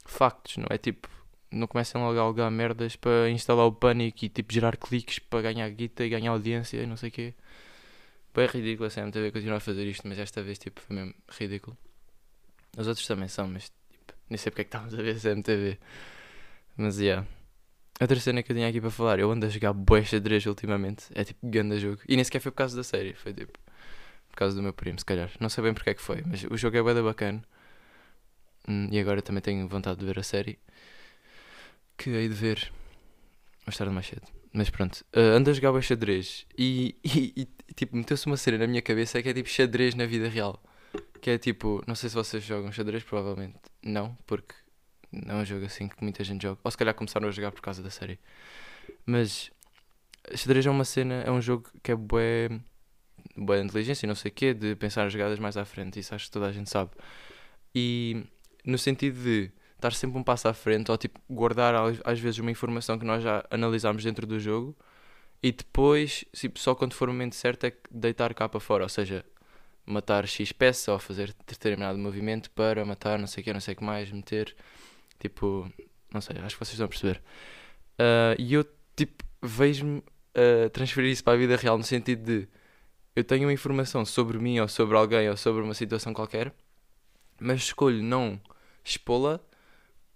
factos, 0.04 0.56
não 0.56 0.66
é? 0.70 0.78
Tipo, 0.78 1.08
não 1.50 1.66
comecem 1.66 2.00
logo 2.00 2.18
a 2.18 2.22
algar 2.22 2.50
merdas 2.50 2.96
para 2.96 3.28
instalar 3.30 3.66
o 3.66 3.72
pânico 3.72 4.24
e, 4.24 4.28
tipo, 4.28 4.52
gerar 4.52 4.76
cliques 4.76 5.18
para 5.18 5.42
ganhar 5.42 5.68
guita 5.70 6.04
e 6.04 6.08
ganhar 6.08 6.30
audiência 6.30 6.82
e 6.82 6.86
não 6.86 6.96
sei 6.96 7.08
o 7.08 7.12
quê. 7.12 7.34
Bem 8.32 8.46
ridículo 8.46 8.86
a 8.86 8.90
CMTV 8.90 9.32
continuar 9.32 9.56
a 9.56 9.60
fazer 9.60 9.84
isto, 9.86 10.06
mas 10.06 10.18
esta 10.18 10.42
vez 10.42 10.58
tipo, 10.58 10.80
foi 10.80 10.94
mesmo 10.94 11.14
ridículo. 11.28 11.76
Os 12.78 12.86
outros 12.86 13.06
também 13.06 13.26
são, 13.26 13.48
mas 13.48 13.64
tipo, 13.64 14.14
nem 14.28 14.38
sei 14.38 14.50
porque 14.50 14.62
é 14.62 14.64
que 14.64 14.68
estávamos 14.68 14.94
a 14.94 15.02
ver 15.02 15.16
a 15.16 15.20
CMTV. 15.20 15.78
Mas 16.76 17.00
yeah. 17.00 17.26
Outra 18.00 18.18
cena 18.18 18.42
que 18.42 18.52
eu 18.52 18.56
tinha 18.56 18.68
aqui 18.68 18.80
para 18.80 18.90
falar, 18.90 19.18
eu 19.18 19.30
ando 19.30 19.44
a 19.44 19.48
jogar 19.48 19.72
bué 19.72 20.04
xadrez 20.04 20.46
ultimamente. 20.46 21.06
É 21.14 21.24
tipo 21.24 21.40
grande 21.46 21.78
jogo. 21.80 22.00
E 22.08 22.14
nem 22.14 22.24
sequer 22.24 22.40
foi 22.40 22.52
por 22.52 22.58
causa 22.58 22.76
da 22.76 22.84
série, 22.84 23.12
foi 23.14 23.34
tipo 23.34 23.58
por 24.30 24.36
causa 24.36 24.56
do 24.56 24.62
meu 24.62 24.72
primo, 24.72 24.98
se 24.98 25.04
calhar. 25.04 25.30
Não 25.40 25.48
sei 25.48 25.64
bem 25.64 25.74
porque 25.74 25.90
é 25.90 25.94
que 25.94 26.02
foi, 26.02 26.22
mas 26.26 26.44
o 26.44 26.56
jogo 26.56 26.76
é 26.76 26.82
bué 26.82 26.94
bacana. 27.02 27.42
Hum, 28.68 28.88
e 28.90 28.98
agora 28.98 29.22
também 29.22 29.42
tenho 29.42 29.66
vontade 29.68 29.98
de 30.00 30.06
ver 30.06 30.18
a 30.18 30.22
série. 30.22 30.58
Que 31.96 32.10
hei 32.10 32.28
de 32.28 32.34
ver 32.34 32.72
mais 33.66 33.76
tarde 33.76 33.92
mais 33.92 34.06
cedo. 34.06 34.22
Mas 34.52 34.68
pronto, 34.68 35.04
uh, 35.14 35.36
ando 35.36 35.50
a 35.50 35.52
jogar 35.52 35.70
o 35.70 35.80
xadrez 35.80 36.46
e, 36.58 36.96
e, 37.04 37.48
e 37.68 37.74
tipo, 37.74 37.96
meteu-se 37.96 38.26
uma 38.26 38.36
cena 38.36 38.58
na 38.58 38.66
minha 38.66 38.82
cabeça 38.82 39.22
que 39.22 39.28
é 39.28 39.34
tipo 39.34 39.48
xadrez 39.48 39.94
na 39.94 40.06
vida 40.06 40.28
real. 40.28 40.60
Que 41.20 41.30
é 41.30 41.38
tipo, 41.38 41.82
não 41.86 41.94
sei 41.94 42.08
se 42.08 42.16
vocês 42.16 42.42
jogam 42.42 42.72
xadrez, 42.72 43.04
provavelmente 43.04 43.54
não, 43.82 44.16
porque 44.26 44.54
não 45.12 45.38
é 45.38 45.42
um 45.42 45.44
jogo 45.44 45.66
assim 45.66 45.88
que 45.88 46.02
muita 46.02 46.24
gente 46.24 46.42
joga. 46.42 46.58
Ou 46.64 46.70
se 46.70 46.76
calhar 46.76 46.94
começaram 46.94 47.28
a 47.28 47.30
jogar 47.30 47.52
por 47.52 47.60
causa 47.60 47.82
da 47.82 47.90
série. 47.90 48.18
Mas 49.06 49.50
xadrez 50.34 50.66
é 50.66 50.70
uma 50.70 50.84
cena, 50.84 51.22
é 51.22 51.30
um 51.30 51.40
jogo 51.40 51.70
que 51.82 51.92
é 51.92 51.94
bué, 51.94 52.48
bué 53.36 53.60
inteligência 53.60 54.06
não 54.06 54.14
sei 54.14 54.30
o 54.30 54.34
quê, 54.34 54.54
de 54.54 54.74
pensar 54.76 55.06
as 55.06 55.12
jogadas 55.12 55.38
mais 55.38 55.56
à 55.56 55.64
frente. 55.64 55.98
Isso 55.98 56.14
acho 56.14 56.26
que 56.26 56.30
toda 56.32 56.46
a 56.46 56.52
gente 56.52 56.70
sabe. 56.70 56.90
E 57.74 58.24
no 58.64 58.78
sentido 58.78 59.22
de 59.22 59.50
estar 59.76 59.92
sempre 59.92 60.18
um 60.18 60.22
passo 60.22 60.48
à 60.48 60.54
frente 60.54 60.90
ou 60.90 60.98
tipo 60.98 61.18
guardar 61.28 61.74
às 62.04 62.18
vezes 62.20 62.38
uma 62.38 62.50
informação 62.50 62.98
que 62.98 63.04
nós 63.04 63.22
já 63.22 63.44
analisámos 63.50 64.04
dentro 64.04 64.26
do 64.26 64.38
jogo 64.38 64.76
e 65.42 65.50
depois 65.52 66.24
tipo, 66.34 66.58
só 66.58 66.74
quando 66.74 66.92
for 66.94 67.08
o 67.08 67.12
momento 67.12 67.34
certo 67.34 67.64
é 67.64 67.72
deitar 67.90 68.34
cá 68.34 68.48
para 68.48 68.60
fora, 68.60 68.84
ou 68.84 68.88
seja, 68.88 69.24
matar 69.86 70.26
X 70.28 70.52
peça 70.52 70.92
ou 70.92 70.98
fazer 70.98 71.34
determinado 71.46 71.98
movimento 71.98 72.50
para 72.50 72.84
matar 72.84 73.18
não 73.18 73.26
sei 73.26 73.40
o 73.40 73.44
que, 73.44 73.52
não 73.52 73.60
sei 73.60 73.74
o 73.74 73.76
que 73.76 73.84
mais, 73.84 74.10
meter 74.12 74.54
tipo, 75.18 75.70
não 76.12 76.20
sei, 76.20 76.36
acho 76.38 76.56
que 76.56 76.64
vocês 76.64 76.74
estão 76.74 76.86
a 76.86 76.88
perceber. 76.88 77.22
Uh, 77.98 78.36
e 78.38 78.54
eu 78.54 78.64
tipo 78.96 79.24
vejo-me 79.42 79.98
uh, 79.98 80.68
transferir 80.72 81.10
isso 81.10 81.24
para 81.24 81.34
a 81.34 81.36
vida 81.36 81.56
real 81.56 81.78
no 81.78 81.84
sentido 81.84 82.22
de 82.24 82.48
eu 83.14 83.24
tenho 83.24 83.46
uma 83.46 83.52
informação 83.52 84.04
sobre 84.04 84.38
mim 84.38 84.58
ou 84.60 84.68
sobre 84.68 84.96
alguém 84.96 85.28
ou 85.28 85.36
sobre 85.36 85.62
uma 85.62 85.74
situação 85.74 86.12
qualquer, 86.12 86.52
mas 87.40 87.62
escolho 87.62 88.02
não 88.02 88.40
expô-la 88.84 89.40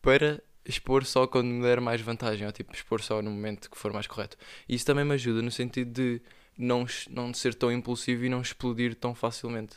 para 0.00 0.42
expor 0.64 1.04
só 1.04 1.26
quando 1.26 1.46
me 1.46 1.62
der 1.62 1.80
mais 1.80 2.00
vantagem, 2.00 2.46
ou 2.46 2.52
tipo, 2.52 2.72
expor 2.72 3.02
só 3.02 3.20
no 3.20 3.30
momento 3.30 3.70
que 3.70 3.76
for 3.76 3.92
mais 3.92 4.06
correto. 4.06 4.36
Isso 4.68 4.84
também 4.86 5.04
me 5.04 5.14
ajuda 5.14 5.42
no 5.42 5.50
sentido 5.50 5.92
de 5.92 6.22
não, 6.56 6.86
não 7.10 7.34
ser 7.34 7.54
tão 7.54 7.70
impulsivo 7.70 8.24
e 8.24 8.28
não 8.28 8.40
explodir 8.40 8.94
tão 8.94 9.14
facilmente. 9.14 9.76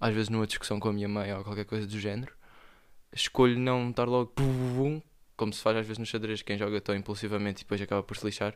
Às 0.00 0.14
vezes 0.14 0.28
numa 0.28 0.46
discussão 0.46 0.78
com 0.78 0.88
a 0.88 0.92
minha 0.92 1.08
mãe 1.08 1.32
ou 1.34 1.42
qualquer 1.42 1.64
coisa 1.64 1.86
do 1.86 1.98
género, 1.98 2.32
escolho 3.12 3.58
não 3.58 3.90
estar 3.90 4.04
logo 4.04 4.32
como 5.36 5.52
se 5.52 5.62
faz 5.62 5.76
às 5.76 5.86
vezes 5.86 5.98
no 5.98 6.06
xadrez, 6.06 6.42
quem 6.42 6.58
joga 6.58 6.80
tão 6.80 6.94
impulsivamente 6.94 7.62
e 7.62 7.64
depois 7.64 7.80
acaba 7.80 8.02
por 8.02 8.16
se 8.16 8.26
lixar. 8.26 8.54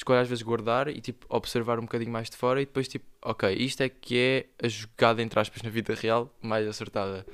Escolho 0.00 0.18
às 0.18 0.28
vezes 0.28 0.42
guardar 0.42 0.88
e 0.88 0.98
tipo 0.98 1.26
observar 1.28 1.78
um 1.78 1.82
bocadinho 1.82 2.10
mais 2.10 2.30
de 2.30 2.36
fora 2.38 2.62
e 2.62 2.64
depois 2.64 2.88
tipo, 2.88 3.04
ok, 3.20 3.54
isto 3.54 3.82
é 3.82 3.88
que 3.90 4.16
é 4.16 4.64
a 4.64 4.66
jogada 4.66 5.20
entre 5.20 5.38
aspas 5.38 5.60
na 5.60 5.68
vida 5.68 5.94
real 5.94 6.34
mais 6.40 6.66
acertada. 6.66 7.26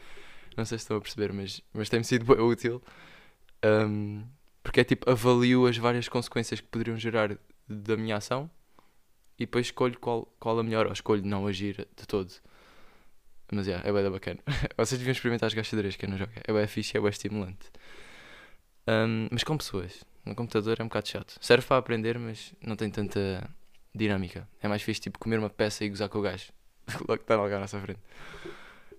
Não 0.57 0.65
sei 0.65 0.77
se 0.77 0.83
estão 0.83 0.97
a 0.97 1.01
perceber, 1.01 1.33
mas, 1.33 1.63
mas 1.73 1.89
tem-me 1.89 2.05
sido 2.05 2.25
bem 2.35 2.45
útil. 2.45 2.83
Um, 3.65 4.25
porque 4.65 4.81
é 4.81 4.85
tipo, 4.85 5.09
avalio 5.09 5.65
as 5.69 5.77
várias 5.77 6.09
consequências 6.09 6.61
que 6.61 6.67
poderiam 6.67 6.99
gerar 6.99 7.39
da 7.69 7.97
minha 7.97 8.17
ação 8.17 8.51
e 9.39 9.47
depois 9.47 9.67
escolho 9.67 9.97
qual, 10.01 10.27
qual 10.41 10.59
a 10.59 10.65
melhor, 10.65 10.87
ou 10.87 10.93
escolho 10.93 11.25
não 11.25 11.47
agir 11.47 11.87
de 11.97 12.05
todo. 12.05 12.33
Mas 13.53 13.69
yeah, 13.69 13.89
é 13.89 13.93
bem 13.93 14.11
bacana. 14.11 14.41
Vocês 14.77 14.99
deviam 14.99 15.13
experimentar 15.13 15.49
jogar 15.51 15.63
xadrez, 15.63 15.95
que 15.95 16.05
eu 16.05 16.11
não 16.11 16.19
jogo. 16.19 16.33
É 16.43 16.53
bem 16.53 16.67
fixe, 16.67 16.97
é 16.97 17.01
bem 17.01 17.11
estimulante. 17.11 17.71
Um, 18.89 19.29
mas 19.31 19.45
com 19.45 19.57
pessoas. 19.57 20.05
No 20.27 20.35
computador 20.35 20.77
é 20.81 20.83
um 20.83 20.89
bocado 20.89 21.09
chato. 21.09 21.39
Serve 21.41 21.65
para 21.67 21.79
aprender, 21.79 22.19
mas 22.19 22.53
não 22.61 22.75
tem 22.75 22.91
tanta 22.91 23.49
dinâmica. 23.95 24.49
É 24.61 24.67
mais 24.67 24.83
fixe 24.83 25.01
tipo 25.01 25.19
comer 25.19 25.39
uma 25.39 25.49
peça 25.49 25.85
e 25.85 25.89
gozar 25.89 26.09
com 26.09 26.19
o 26.19 26.23
gajo. 26.23 26.53
Logo 27.09 27.23
está 27.23 27.37
logo 27.37 27.55
à 27.55 27.61
nossa 27.61 27.81
frente. 27.81 28.01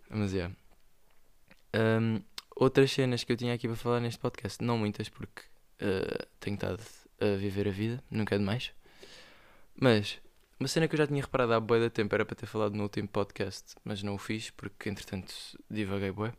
Mas 0.09 0.33
yeah. 0.33 0.53
Um, 1.75 2.21
outras 2.55 2.91
cenas 2.91 3.23
que 3.23 3.31
eu 3.31 3.37
tinha 3.37 3.53
aqui 3.53 3.67
para 3.67 3.77
falar 3.77 3.99
neste 3.99 4.19
podcast, 4.19 4.63
não 4.63 4.77
muitas, 4.77 5.09
porque 5.09 5.41
uh, 5.81 6.27
tenho 6.39 6.55
estado 6.55 6.81
a 7.19 7.35
viver 7.35 7.67
a 7.67 7.71
vida, 7.71 8.03
nunca 8.09 8.35
é 8.35 8.37
demais. 8.37 8.71
Mas 9.75 10.19
Uma 10.59 10.67
cena 10.67 10.87
que 10.87 10.95
eu 10.95 10.97
já 10.97 11.05
tinha 11.05 11.21
reparado 11.21 11.53
há 11.53 11.59
bué 11.59 11.79
de 11.79 11.89
tempo 11.89 12.15
era 12.15 12.25
para 12.25 12.35
ter 12.35 12.47
falado 12.47 12.73
no 12.73 12.83
último 12.83 13.07
podcast, 13.07 13.75
mas 13.83 14.01
não 14.01 14.15
o 14.15 14.17
fiz 14.17 14.49
porque 14.49 14.89
entretanto 14.89 15.33
divaguei 15.69 16.11
bué. 16.11 16.33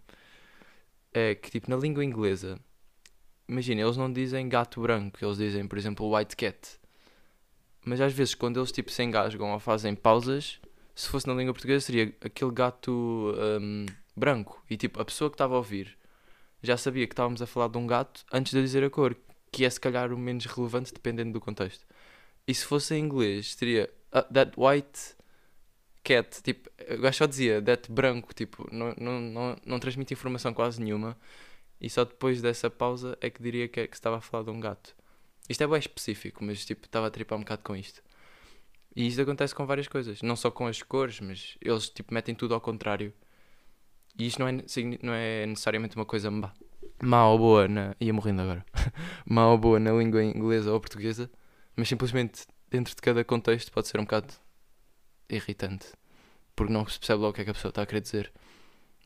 É 1.12 1.35
que 1.35 1.50
tipo 1.50 1.71
na 1.71 1.76
língua 1.76 2.04
inglesa, 2.04 2.59
imagina, 3.49 3.81
eles 3.81 3.97
não 3.97 4.12
dizem 4.12 4.49
gato 4.49 4.81
branco, 4.81 5.19
eles 5.23 5.38
dizem, 5.38 5.67
por 5.67 5.78
exemplo, 5.78 6.14
white 6.14 6.37
cat. 6.37 6.78
Mas 7.85 8.00
às 8.00 8.12
vezes 8.12 8.35
quando 8.35 8.61
eles 8.61 8.71
tipo 8.71 8.90
se 8.90 9.02
engasgam 9.02 9.52
ou 9.52 9.59
fazem 9.59 9.95
pausas, 9.95 10.61
se 10.95 11.09
fosse 11.09 11.26
na 11.26 11.35
língua 11.35 11.55
portuguesa 11.55 11.87
seria 11.87 12.14
aquele 12.21 12.50
gato 12.50 13.35
hum, 13.61 13.87
branco. 14.17 14.62
E 14.69 14.76
tipo, 14.76 15.00
a 15.00 15.05
pessoa 15.05 15.31
que 15.31 15.35
estava 15.35 15.55
a 15.55 15.59
ouvir 15.59 15.97
já 16.62 16.76
sabia 16.76 17.07
que 17.07 17.12
estávamos 17.12 17.40
a 17.40 17.47
falar 17.47 17.69
de 17.69 17.78
um 17.78 17.87
gato 17.87 18.25
antes 18.33 18.52
de 18.52 18.59
eu 18.59 18.62
dizer 18.62 18.85
a 18.85 18.90
cor, 18.90 19.17
que 19.50 19.64
é 19.64 19.71
se 19.71 19.81
calhar 19.81 20.12
o 20.12 20.19
menos 20.19 20.45
relevante 20.47 20.93
dependendo 20.93 21.33
do 21.33 21.40
contexto. 21.40 21.87
E 22.47 22.55
se 22.55 22.64
fosse 22.64 22.95
em 22.95 23.05
inglês, 23.05 23.55
seria 23.55 23.88
uh, 24.12 24.33
that 24.33 24.52
white 24.57 25.17
cat, 26.02 26.43
tipo, 26.43 26.69
o 26.90 26.99
gajo 27.00 27.19
só 27.19 27.26
dizia 27.26 27.62
that 27.62 27.90
branco, 27.90 28.35
tipo, 28.35 28.67
não, 28.73 28.95
não, 28.99 29.21
não, 29.21 29.57
não 29.64 29.78
transmite 29.78 30.14
informação 30.14 30.52
quase 30.52 30.83
nenhuma. 30.83 31.17
E 31.80 31.88
só 31.88 32.04
depois 32.04 32.42
dessa 32.42 32.68
pausa 32.68 33.16
é 33.20 33.30
que 33.30 33.42
diria 33.42 33.68
que, 33.68 33.80
é, 33.80 33.87
que 33.87 33.94
estava 33.94 34.16
a 34.18 34.20
falar 34.20 34.44
de 34.44 34.50
um 34.50 34.61
gato. 34.61 34.97
Isto 35.49 35.62
é 35.62 35.66
bem 35.66 35.78
específico, 35.78 36.44
mas 36.44 36.64
tipo, 36.64 36.87
estava 36.87 37.06
a 37.06 37.11
tripar 37.11 37.38
um 37.38 37.42
bocado 37.42 37.62
com 37.62 37.75
isto. 37.76 38.02
E 38.94 39.06
isto 39.06 39.20
acontece 39.23 39.54
com 39.54 39.64
várias 39.64 39.87
coisas, 39.87 40.23
não 40.23 40.35
só 40.35 40.50
com 40.50 40.66
as 40.66 40.82
cores, 40.82 41.20
mas 41.20 41.56
eles 41.61 41.88
tipo 41.88 42.12
metem 42.12 42.35
tudo 42.35 42.54
ao 42.54 42.61
contrário. 42.61 43.12
E 44.18 44.26
isto 44.26 44.40
não 44.40 44.49
é, 44.49 44.52
não 45.02 45.12
é 45.14 45.47
necessariamente 45.47 45.94
uma 45.94 46.04
coisa 46.04 46.30
má, 46.30 46.52
má 47.02 47.28
ou 47.28 47.38
boa 47.38 47.68
na. 47.68 47.94
ia 48.00 48.12
morrendo 48.12 48.42
agora. 48.42 48.66
má 49.25 49.49
ou 49.49 49.56
boa 49.56 49.78
na 49.78 49.92
língua 49.92 50.23
inglesa 50.23 50.73
ou 50.73 50.80
portuguesa, 50.80 51.30
mas 51.76 51.88
simplesmente 51.88 52.47
dentro 52.68 52.94
de 52.94 53.00
cada 53.00 53.25
contexto 53.25 53.70
pode 53.73 53.88
ser 53.88 53.99
um 54.00 54.04
bocado 54.04 54.35
irritante. 55.28 55.87
Porque 56.56 56.73
não 56.73 56.87
se 56.87 56.99
percebe 56.99 57.20
logo 57.20 57.30
o 57.30 57.35
que 57.35 57.42
é 57.42 57.44
que 57.44 57.50
a 57.50 57.54
pessoa 57.54 57.70
está 57.70 57.82
a 57.82 57.87
querer 57.87 58.00
dizer. 58.00 58.32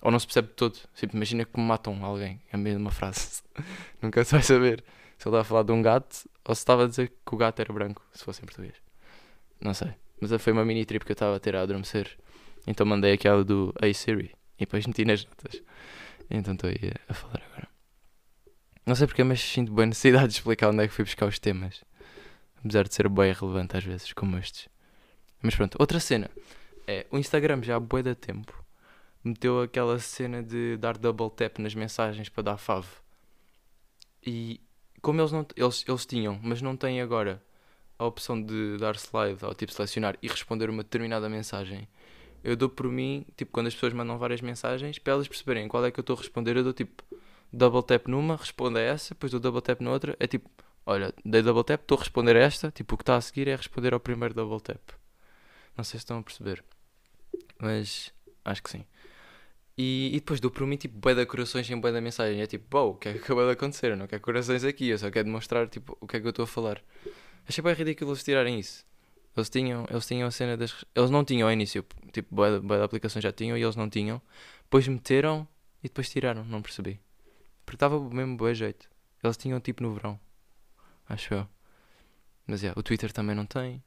Ou 0.02 0.10
não 0.10 0.18
se 0.18 0.26
percebe 0.26 0.48
todo. 0.48 0.78
Tipo, 0.94 1.16
imagina 1.16 1.44
que 1.44 1.58
matam 1.58 2.04
alguém. 2.04 2.42
É 2.52 2.56
a 2.56 2.58
mesma 2.58 2.90
frase. 2.90 3.42
Nunca 4.02 4.24
se 4.24 4.32
vai 4.32 4.42
saber 4.42 4.84
se 5.16 5.28
ele 5.28 5.36
estava 5.36 5.40
a 5.40 5.44
falar 5.44 5.62
de 5.62 5.70
um 5.70 5.80
gato 5.80 6.28
ou 6.44 6.54
se 6.54 6.60
estava 6.60 6.84
a 6.84 6.88
dizer 6.88 7.12
que 7.24 7.34
o 7.34 7.38
gato 7.38 7.60
era 7.60 7.72
branco, 7.72 8.04
se 8.12 8.24
fosse 8.24 8.42
em 8.42 8.44
português. 8.44 8.74
Não 9.60 9.72
sei. 9.72 9.94
Mas 10.20 10.32
foi 10.42 10.52
uma 10.52 10.64
mini 10.64 10.84
trip 10.84 11.04
que 11.04 11.12
eu 11.12 11.14
estava 11.14 11.36
a 11.36 11.40
ter 11.40 11.54
a 11.54 11.62
adormecer. 11.62 12.18
Então 12.66 12.84
mandei 12.84 13.12
aquela 13.12 13.44
do 13.44 13.72
Hey 13.80 13.94
Siri. 13.94 14.34
E 14.58 14.66
depois 14.66 14.84
meti 14.86 15.04
nas 15.04 15.24
notas. 15.24 15.62
Então 16.28 16.54
estou 16.54 16.68
aí 16.68 16.92
a 17.08 17.14
falar 17.14 17.40
agora. 17.50 17.68
Não 18.84 18.96
sei 18.96 19.06
porque, 19.06 19.22
mas 19.22 19.40
sinto 19.40 19.70
boa 19.70 19.86
necessidade 19.86 20.28
de 20.28 20.34
explicar 20.34 20.70
onde 20.70 20.82
é 20.82 20.88
que 20.88 20.94
fui 20.94 21.04
buscar 21.04 21.26
os 21.26 21.38
temas. 21.38 21.84
Apesar 22.56 22.88
de 22.88 22.94
ser 22.94 23.08
bem 23.08 23.32
relevante 23.32 23.76
às 23.76 23.84
vezes, 23.84 24.12
como 24.12 24.36
estes. 24.36 24.68
Mas 25.40 25.54
pronto, 25.54 25.76
outra 25.78 26.00
cena. 26.00 26.28
É, 26.88 27.06
o 27.12 27.18
Instagram 27.18 27.62
já 27.62 27.76
há 27.76 27.80
bué 27.80 28.02
de 28.02 28.16
tempo 28.16 28.61
meteu 29.24 29.60
aquela 29.60 29.98
cena 29.98 30.42
de 30.42 30.76
dar 30.76 30.98
double 30.98 31.30
tap 31.30 31.58
nas 31.58 31.74
mensagens 31.74 32.28
para 32.28 32.42
dar 32.42 32.56
fave. 32.56 32.88
E 34.24 34.60
como 35.00 35.20
eles 35.20 35.32
não 35.32 35.46
eles, 35.56 35.84
eles 35.86 36.06
tinham, 36.06 36.38
mas 36.42 36.62
não 36.62 36.76
têm 36.76 37.00
agora 37.00 37.42
a 37.98 38.04
opção 38.06 38.40
de 38.40 38.76
dar 38.78 38.96
slide 38.96 39.44
ou 39.44 39.54
tipo 39.54 39.72
selecionar 39.72 40.16
e 40.22 40.28
responder 40.28 40.68
uma 40.70 40.82
determinada 40.82 41.28
mensagem, 41.28 41.88
eu 42.42 42.56
dou 42.56 42.68
por 42.68 42.86
mim, 42.88 43.24
tipo, 43.36 43.52
quando 43.52 43.68
as 43.68 43.74
pessoas 43.74 43.92
mandam 43.92 44.18
várias 44.18 44.40
mensagens, 44.40 44.98
para 44.98 45.12
elas 45.12 45.28
perceberem 45.28 45.68
qual 45.68 45.84
é 45.84 45.90
que 45.90 46.00
eu 46.00 46.02
estou 46.02 46.16
a 46.16 46.18
responder, 46.18 46.56
eu 46.56 46.64
dou 46.64 46.72
tipo 46.72 47.04
double 47.52 47.82
tap 47.82 48.08
numa, 48.08 48.36
respondo 48.36 48.78
a 48.78 48.80
essa, 48.80 49.14
depois 49.14 49.30
dou 49.30 49.40
double 49.40 49.60
tap 49.60 49.80
na 49.80 49.90
outra, 49.90 50.16
é 50.18 50.26
tipo, 50.26 50.50
olha, 50.84 51.14
dei 51.24 51.42
double 51.42 51.62
tap, 51.62 51.82
estou 51.82 51.96
a 51.96 52.00
responder 52.00 52.36
a 52.36 52.40
esta, 52.40 52.70
tipo, 52.70 52.94
o 52.94 52.98
que 52.98 53.02
está 53.02 53.16
a 53.16 53.20
seguir 53.20 53.46
é 53.46 53.54
responder 53.54 53.94
ao 53.94 54.00
primeiro 54.00 54.34
double 54.34 54.60
tap. 54.60 54.80
Não 55.76 55.84
sei 55.84 55.98
se 55.98 56.04
estão 56.04 56.18
a 56.18 56.22
perceber, 56.22 56.64
mas 57.58 58.12
acho 58.44 58.62
que 58.62 58.70
sim. 58.70 58.84
E, 59.76 60.10
e 60.12 60.20
depois 60.20 60.40
dou 60.40 60.50
por 60.50 60.66
mim, 60.66 60.76
tipo, 60.76 60.98
bué 60.98 61.14
de 61.14 61.24
corações 61.24 61.68
em 61.70 61.80
bué 61.80 61.92
da 61.92 62.00
mensagem. 62.00 62.40
É 62.40 62.46
tipo, 62.46 62.76
wow, 62.76 62.90
o 62.90 62.94
que 62.94 63.08
é 63.08 63.12
que 63.12 63.18
acabou 63.20 63.46
de 63.46 63.52
acontecer? 63.52 63.90
Eu 63.92 63.96
não 63.96 64.06
quero 64.06 64.22
corações 64.22 64.64
aqui, 64.64 64.88
eu 64.88 64.98
só 64.98 65.10
quero 65.10 65.24
demonstrar, 65.24 65.68
tipo, 65.68 65.96
o 66.00 66.06
que 66.06 66.16
é 66.16 66.20
que 66.20 66.26
eu 66.26 66.30
estou 66.30 66.44
a 66.44 66.46
falar. 66.46 66.82
Achei 67.48 67.62
bem 67.62 67.74
ridículo 67.74 68.10
eles 68.10 68.22
tirarem 68.22 68.58
isso. 68.58 68.84
Eles 69.36 69.48
tinham, 69.48 69.86
eles 69.90 70.06
tinham 70.06 70.28
a 70.28 70.30
cena 70.30 70.56
das. 70.56 70.84
Eles 70.94 71.10
não 71.10 71.24
tinham 71.24 71.48
ao 71.48 71.52
início, 71.52 71.84
tipo, 72.12 72.34
bué, 72.34 72.60
bué 72.60 72.78
da 72.78 72.84
aplicação 72.84 73.20
já 73.22 73.32
tinham 73.32 73.56
e 73.56 73.62
eles 73.62 73.76
não 73.76 73.88
tinham. 73.88 74.20
Depois 74.64 74.86
meteram 74.86 75.48
e 75.82 75.88
depois 75.88 76.10
tiraram, 76.10 76.44
não 76.44 76.60
percebi. 76.60 77.00
Porque 77.64 77.76
estava 77.76 77.98
mesmo 77.98 78.36
bom 78.36 78.52
jeito. 78.52 78.90
Eles 79.22 79.36
tinham 79.36 79.60
tipo 79.60 79.82
no 79.82 79.94
verão. 79.94 80.20
Acho 81.08 81.34
eu. 81.34 81.48
Mas 82.46 82.62
é, 82.62 82.66
yeah, 82.66 82.78
o 82.78 82.82
Twitter 82.82 83.12
também 83.12 83.34
não 83.34 83.46
tem. 83.46 83.82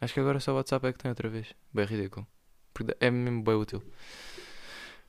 Acho 0.00 0.14
que 0.14 0.20
agora 0.20 0.40
só 0.40 0.52
o 0.52 0.56
WhatsApp 0.56 0.86
é 0.86 0.92
que 0.92 0.98
tem 0.98 1.08
outra 1.08 1.28
vez. 1.28 1.54
Bem 1.72 1.86
ridículo. 1.86 2.26
Porque 2.74 2.96
é 3.00 3.10
mesmo 3.10 3.42
bem 3.42 3.54
útil. 3.54 3.82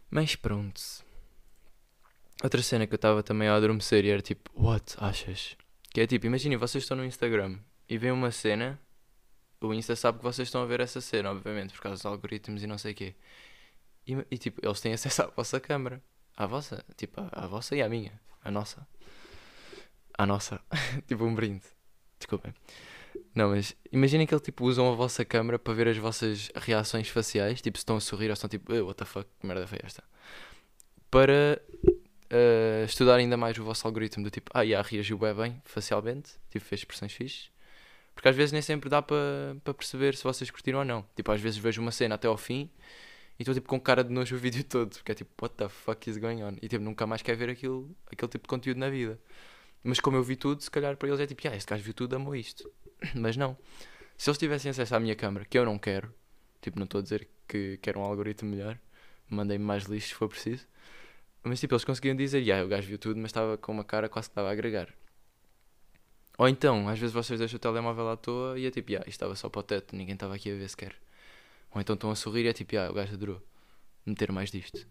Mas 0.10 0.36
pronto. 0.36 0.82
Outra 2.42 2.62
cena 2.62 2.88
que 2.88 2.94
eu 2.94 2.98
estava 2.98 3.22
também 3.22 3.48
a 3.48 3.56
adormecer 3.56 4.06
e 4.06 4.10
era 4.10 4.22
tipo, 4.22 4.50
what 4.56 4.96
achas? 4.98 5.58
Que 5.92 6.02
é 6.02 6.08
tipo, 6.08 6.26
imaginem, 6.26 6.58
vocês 6.58 6.84
estão 6.84 6.96
no 6.96 7.06
Instagram 7.06 7.60
e 7.88 7.98
vêem 7.98 8.14
uma 8.14 8.32
cena, 8.32 8.80
o 9.62 9.74
Insta 9.74 9.96
sabe 9.96 10.20
que 10.20 10.24
vocês 10.24 10.48
estão 10.48 10.62
a 10.62 10.66
ver 10.66 10.80
essa 10.80 11.02
cena, 11.02 11.32
obviamente, 11.32 11.74
por 11.74 11.82
causa 11.82 11.98
dos 11.98 12.06
algoritmos 12.06 12.64
e 12.64 12.68
não 12.68 12.78
sei 12.78 12.94
o 12.94 12.96
quê. 12.96 13.16
E, 14.08 14.18
e, 14.32 14.38
tipo, 14.38 14.66
eles 14.66 14.80
têm 14.80 14.94
acesso 14.94 15.24
à 15.24 15.28
vossa 15.28 15.60
câmera. 15.60 16.02
À 16.36 16.46
vossa, 16.46 16.84
tipo, 16.96 17.20
à, 17.20 17.44
à 17.44 17.48
vossa 17.48 17.76
e 17.76 17.82
à 17.82 17.90
minha. 17.90 18.20
A 18.44 18.50
nossa. 18.50 18.88
À 20.18 20.26
nossa. 20.26 20.62
tipo 21.08 21.26
um 21.26 21.36
brinde. 21.36 21.66
Desculpem. 22.18 22.54
Não, 23.40 23.52
mas 23.52 23.74
imaginem 23.90 24.28
que 24.28 24.34
eles 24.34 24.44
tipo, 24.44 24.66
usam 24.66 24.92
a 24.92 24.96
vossa 24.96 25.24
câmera 25.24 25.58
para 25.58 25.74
ver 25.74 25.88
as 25.88 25.98
vossas 25.98 26.52
reações 26.56 27.08
faciais, 27.08 27.62
tipo 27.62 27.78
se 27.78 27.84
estão 27.84 27.96
a 27.96 28.02
sorrir 28.02 28.28
ou 28.28 28.34
estão 28.34 28.50
tipo, 28.50 28.74
what 28.84 28.96
the 28.96 29.06
fuck, 29.06 29.26
que 29.40 29.48
merda 29.48 29.66
foi 29.66 29.80
esta? 29.82 30.04
Para 31.10 31.62
uh, 31.86 32.84
estudar 32.84 33.16
ainda 33.16 33.38
mais 33.38 33.58
o 33.58 33.64
vosso 33.64 33.88
algoritmo 33.88 34.26
do 34.26 34.30
tipo, 34.30 34.52
ah, 34.54 34.64
yeah, 34.64 34.86
reagiu 34.86 35.18
bem 35.18 35.34
bem 35.34 35.62
facialmente, 35.64 36.34
tipo 36.50 36.66
fez 36.66 36.82
expressões 36.82 37.14
fixes. 37.14 37.50
Porque 38.14 38.28
às 38.28 38.36
vezes 38.36 38.52
nem 38.52 38.62
sempre 38.62 38.90
dá 38.90 39.02
para 39.02 39.56
pa 39.64 39.74
perceber 39.74 40.18
se 40.18 40.24
vocês 40.26 40.52
curtiram 40.52 40.80
ou 40.80 40.86
não. 40.86 41.06
Tipo, 41.16 41.32
às 41.32 41.40
vezes 41.40 41.58
vejo 41.58 41.82
uma 41.82 41.92
cena 41.94 42.16
até 42.16 42.28
ao 42.28 42.36
fim 42.36 42.70
e 43.40 43.44
estou 43.44 43.56
tipo 43.56 43.70
com 43.70 43.80
cara 43.80 44.04
de 44.04 44.12
nojo 44.12 44.36
o 44.36 44.40
vídeo 44.40 44.66
todo, 44.68 44.90
porque 44.96 45.14
é 45.14 45.16
tipo, 45.16 45.32
what 45.42 45.56
the 45.56 45.70
fuck 45.70 46.10
is 46.10 46.18
going 46.18 46.44
on? 46.44 46.58
E 46.62 46.68
tipo, 46.68 46.84
nunca 46.84 47.08
mais 47.08 47.22
quer 47.22 47.38
ver 47.38 47.50
aquilo, 47.50 47.90
aquele 48.12 48.30
tipo 48.30 48.44
de 48.44 48.50
conteúdo 48.50 48.80
na 48.80 48.90
vida. 48.90 49.18
Mas 49.82 50.02
como 50.02 50.18
eu 50.18 50.24
vi 50.24 50.36
tudo, 50.36 50.62
se 50.62 50.70
calhar 50.70 50.98
para 50.98 51.08
eles 51.08 51.22
é 51.22 51.26
tipo, 51.26 51.48
ah, 51.48 51.56
este 51.56 51.70
gajo 51.70 51.84
viu 51.84 51.94
tudo, 51.94 52.18
amou 52.18 52.36
isto. 52.36 52.70
Mas 53.16 53.38
não. 53.38 53.58
Se 54.18 54.30
eles 54.30 54.38
tivessem 54.38 54.72
acesso 54.72 54.96
à 54.96 55.00
minha 55.00 55.16
câmera, 55.16 55.46
que 55.46 55.58
eu 55.58 55.66
não 55.66 55.78
quero, 55.80 56.14
tipo, 56.62 56.78
não 56.78 56.86
estou 56.86 57.00
a 57.00 57.02
dizer 57.02 57.28
que 57.48 57.78
quero 57.82 58.00
um 58.00 58.04
algoritmo 58.04 58.50
melhor, 58.50 58.78
mandei-me 59.30 59.64
mais 59.64 59.84
lixo 59.86 60.10
se 60.10 60.16
for 60.16 60.28
preciso. 60.28 60.68
Mas 61.44 61.60
tipo, 61.60 61.74
eles 61.74 61.86
conseguiam 61.86 62.16
dizer, 62.16 62.40
yeah, 62.40 62.66
o 62.66 62.68
gajo 62.68 62.88
viu 62.88 62.98
tudo, 62.98 63.18
mas 63.18 63.30
estava 63.30 63.58
com 63.58 63.72
uma 63.72 63.84
cara 63.84 64.10
quase 64.10 64.28
que 64.28 64.34
estava 64.34 64.50
a 64.50 64.52
agregar. 64.52 64.94
Ou 66.38 66.48
então, 66.48 66.88
às 66.88 67.00
vezes 67.00 67.14
vocês 67.14 67.40
deixam 67.40 67.58
o 67.58 67.60
telemóvel 67.60 68.10
à 68.10 68.18
toa 68.18 68.60
e 68.60 68.66
é 68.66 68.72
tipo, 68.72 68.92
yeah, 68.92 69.08
isto 69.08 69.18
estava 69.18 69.36
só 69.36 69.50
para 69.50 69.60
o 69.60 69.64
teto, 69.64 69.96
ninguém 69.96 70.14
estava 70.14 70.36
aqui 70.36 70.52
a 70.52 70.56
ver 70.56 70.70
sequer. 70.70 70.96
Ou 71.72 71.82
então 71.82 71.94
estão 71.94 72.12
a 72.12 72.16
sorrir 72.16 72.46
e 72.46 72.48
é 72.50 72.54
tipo, 72.54 72.76
yeah, 72.76 72.92
o 72.92 72.96
gajo 72.96 73.14
adorou 73.14 73.42
meter 74.06 74.32
mais 74.32 74.52
disto. 74.52 74.86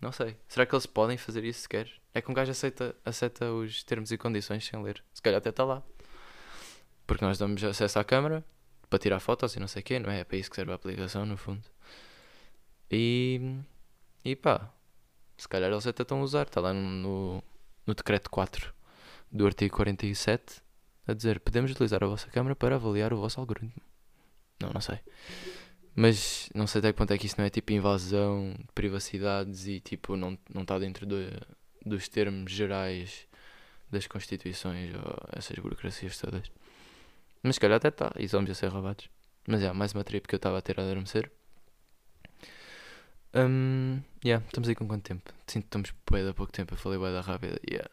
Não 0.00 0.12
sei. 0.12 0.36
Será 0.48 0.66
que 0.66 0.74
eles 0.74 0.86
podem 0.86 1.16
fazer 1.16 1.44
isso 1.44 1.60
sequer? 1.62 1.90
É 2.12 2.20
que 2.20 2.30
um 2.30 2.34
gajo 2.34 2.50
aceita, 2.50 2.94
aceita 3.04 3.50
os 3.52 3.82
termos 3.82 4.12
e 4.12 4.18
condições 4.18 4.64
sem 4.64 4.80
ler. 4.82 5.02
Se 5.12 5.22
calhar 5.22 5.38
até 5.38 5.50
está 5.50 5.64
lá. 5.64 5.82
Porque 7.06 7.24
nós 7.24 7.38
damos 7.38 7.62
acesso 7.62 7.98
à 7.98 8.04
câmera 8.04 8.44
para 8.88 8.98
tirar 8.98 9.20
fotos 9.20 9.54
e 9.54 9.60
não 9.60 9.68
sei 9.68 9.80
o 9.80 9.84
quê, 9.84 9.98
não 9.98 10.10
é? 10.10 10.20
É 10.20 10.24
para 10.24 10.36
isso 10.36 10.50
que 10.50 10.56
serve 10.56 10.72
a 10.72 10.74
aplicação, 10.74 11.24
no 11.26 11.36
fundo. 11.36 11.62
E. 12.90 13.40
E 14.24 14.34
pá. 14.36 14.70
Se 15.36 15.48
calhar 15.48 15.70
eles 15.70 15.86
até 15.86 16.02
estão 16.02 16.20
a 16.20 16.22
usar. 16.22 16.46
Está 16.46 16.60
lá 16.60 16.72
no, 16.72 17.42
no 17.86 17.94
decreto 17.94 18.30
4 18.30 18.74
do 19.30 19.46
artigo 19.46 19.76
47 19.76 20.62
a 21.06 21.12
dizer: 21.12 21.40
podemos 21.40 21.70
utilizar 21.70 22.02
a 22.02 22.06
vossa 22.06 22.28
câmera 22.28 22.56
para 22.56 22.76
avaliar 22.76 23.12
o 23.12 23.18
vosso 23.18 23.38
algoritmo. 23.40 23.82
Não, 24.60 24.70
não 24.72 24.80
sei. 24.80 24.98
Mas 25.94 26.50
não 26.54 26.66
sei 26.66 26.80
até 26.80 26.92
que 26.92 26.98
ponto 26.98 27.12
é 27.12 27.18
que 27.18 27.26
isso 27.26 27.36
não 27.38 27.44
é 27.46 27.50
tipo 27.50 27.72
invasão 27.72 28.54
de 28.58 28.72
privacidades 28.74 29.66
e 29.66 29.80
tipo 29.80 30.14
não, 30.16 30.38
não 30.52 30.62
está 30.62 30.78
dentro 30.78 31.06
de, 31.06 31.30
dos 31.84 32.06
termos 32.08 32.52
gerais 32.52 33.26
das 33.90 34.06
constituições 34.06 34.94
ou 34.94 35.28
essas 35.32 35.56
burocracias 35.58 36.18
todas. 36.18 36.50
Mas 37.42 37.56
se 37.56 37.60
calhar 37.60 37.76
até 37.76 37.88
está, 37.88 38.12
e 38.18 38.26
vamos 38.26 38.50
a 38.50 38.54
ser 38.54 38.68
roubados. 38.68 39.08
Mas 39.46 39.60
é, 39.60 39.64
yeah, 39.64 39.78
mais 39.78 39.92
uma 39.92 40.04
trip 40.04 40.26
que 40.26 40.34
eu 40.34 40.38
estava 40.38 40.58
a 40.58 40.62
ter 40.62 40.78
a 40.80 40.82
adormecer. 40.82 41.30
Um, 43.34 44.00
yeah, 44.24 44.44
estamos 44.46 44.68
aí 44.68 44.74
com 44.74 44.88
quanto 44.88 45.04
tempo? 45.04 45.30
Sinto 45.46 45.64
que 45.64 45.68
estamos 45.68 45.92
bem 46.10 46.24
da 46.24 46.32
pouco 46.32 46.52
tempo, 46.52 46.74
eu 46.74 46.78
falei 46.78 46.98
bem 46.98 47.12
da 47.12 47.20
rápida. 47.20 47.60
Yeah. 47.68 47.90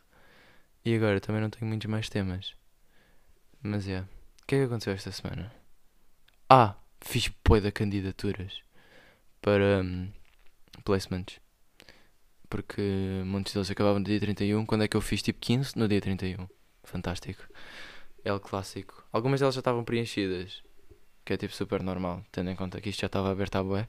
E 0.86 0.96
agora 0.96 1.20
também 1.20 1.42
não 1.42 1.50
tenho 1.50 1.68
muitos 1.68 1.90
mais 1.90 2.10
temas. 2.10 2.56
Mas 3.62 3.86
é. 3.88 3.92
Yeah. 3.92 4.10
O 4.42 4.46
que 4.46 4.56
é 4.56 4.60
que 4.60 4.66
aconteceu 4.66 4.94
esta 4.94 5.12
semana? 5.12 5.54
Ah! 6.50 6.76
Fiz 7.02 7.30
boi 7.46 7.60
de 7.60 7.72
candidaturas 7.72 8.62
para 9.42 9.82
um, 9.84 10.10
placements. 10.86 11.40
Porque 12.50 12.82
muitos 13.26 13.54
deles 13.54 13.70
acabavam 13.70 14.00
no 14.00 14.06
dia 14.06 14.20
31. 14.20 14.66
Quando 14.66 14.84
é 14.84 14.88
que 14.88 14.96
eu 14.96 15.02
fiz 15.02 15.22
tipo 15.22 15.40
15? 15.40 15.78
No 15.78 15.88
dia 15.88 16.00
31. 16.00 16.48
Fantástico. 16.84 17.44
É 18.24 18.32
o 18.34 18.39
clássico. 18.39 19.06
Algumas 19.12 19.39
delas 19.39 19.56
já 19.56 19.60
estavam 19.60 19.84
preenchidas. 19.84 20.63
que 21.25 21.34
é 21.34 21.38
tipo 21.38 21.53
super 21.53 21.82
normal, 21.82 22.24
tendo 22.32 22.50
em 22.50 22.56
conta 22.56 22.82
que 22.82 22.89
isto 22.89 23.01
já 23.01 23.08
estava 23.08 23.32
aberto 23.32 23.56
à 23.56 23.63
bué. 23.63 23.88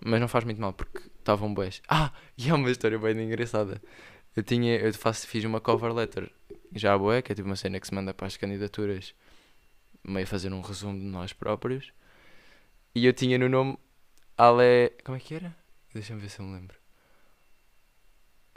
Mas 0.00 0.20
não 0.20 0.28
faz 0.28 0.44
muito 0.44 0.60
mal, 0.60 0.72
porque 0.72 0.98
estavam 1.18 1.52
bués. 1.54 1.82
Ah, 1.88 2.12
e 2.36 2.50
é 2.50 2.54
uma 2.54 2.70
história 2.70 2.98
bem 2.98 3.18
engraçada. 3.20 3.80
Eu 4.34 4.42
tinha, 4.42 4.76
eu 4.76 4.92
faço, 4.94 5.26
fiz 5.26 5.44
uma 5.44 5.60
cover 5.60 5.92
letter 5.94 6.30
já 6.74 6.92
à 6.94 6.98
bué, 6.98 7.22
que 7.22 7.32
é 7.32 7.34
tipo 7.34 7.48
uma 7.48 7.56
cena 7.56 7.80
que 7.80 7.86
se 7.86 7.94
manda 7.94 8.12
para 8.12 8.26
as 8.26 8.36
candidaturas, 8.36 9.14
meio 10.04 10.26
fazer 10.26 10.52
um 10.52 10.60
resumo 10.60 10.98
de 10.98 11.06
nós 11.06 11.32
próprios. 11.32 11.92
E 12.94 13.06
eu 13.06 13.12
tinha 13.12 13.38
no 13.38 13.48
nome 13.48 13.78
Ale... 14.36 14.92
Como 15.04 15.16
é 15.16 15.20
que 15.20 15.34
era? 15.34 15.56
Deixa-me 15.94 16.20
ver 16.20 16.28
se 16.28 16.40
eu 16.40 16.46
me 16.46 16.54
lembro. 16.54 16.76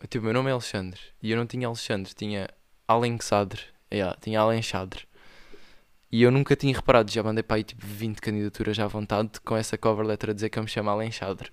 Tipo, 0.10 0.26
meu 0.26 0.34
nome 0.34 0.50
é 0.50 0.54
Alexandre. 0.54 1.00
E 1.22 1.32
eu 1.32 1.38
não 1.38 1.46
tinha 1.46 1.68
Alexandre, 1.68 2.14
tinha 2.14 2.50
Alenxadre. 2.88 3.62
Yeah, 3.92 4.18
tinha 4.22 4.40
Alenxadre. 4.40 5.08
E 6.12 6.24
eu 6.24 6.32
nunca 6.32 6.56
tinha 6.56 6.74
reparado, 6.74 7.12
já 7.12 7.22
mandei 7.22 7.44
para 7.44 7.58
aí 7.58 7.64
tipo 7.64 7.86
20 7.86 8.20
candidaturas 8.20 8.80
à 8.80 8.88
vontade 8.88 9.40
com 9.42 9.56
essa 9.56 9.78
cover 9.78 10.06
letter 10.06 10.32
a 10.32 10.34
dizer 10.34 10.50
que 10.50 10.58
eu 10.58 10.64
me 10.64 10.70
chamo 10.70 10.90
Alenxadre. 10.90 11.52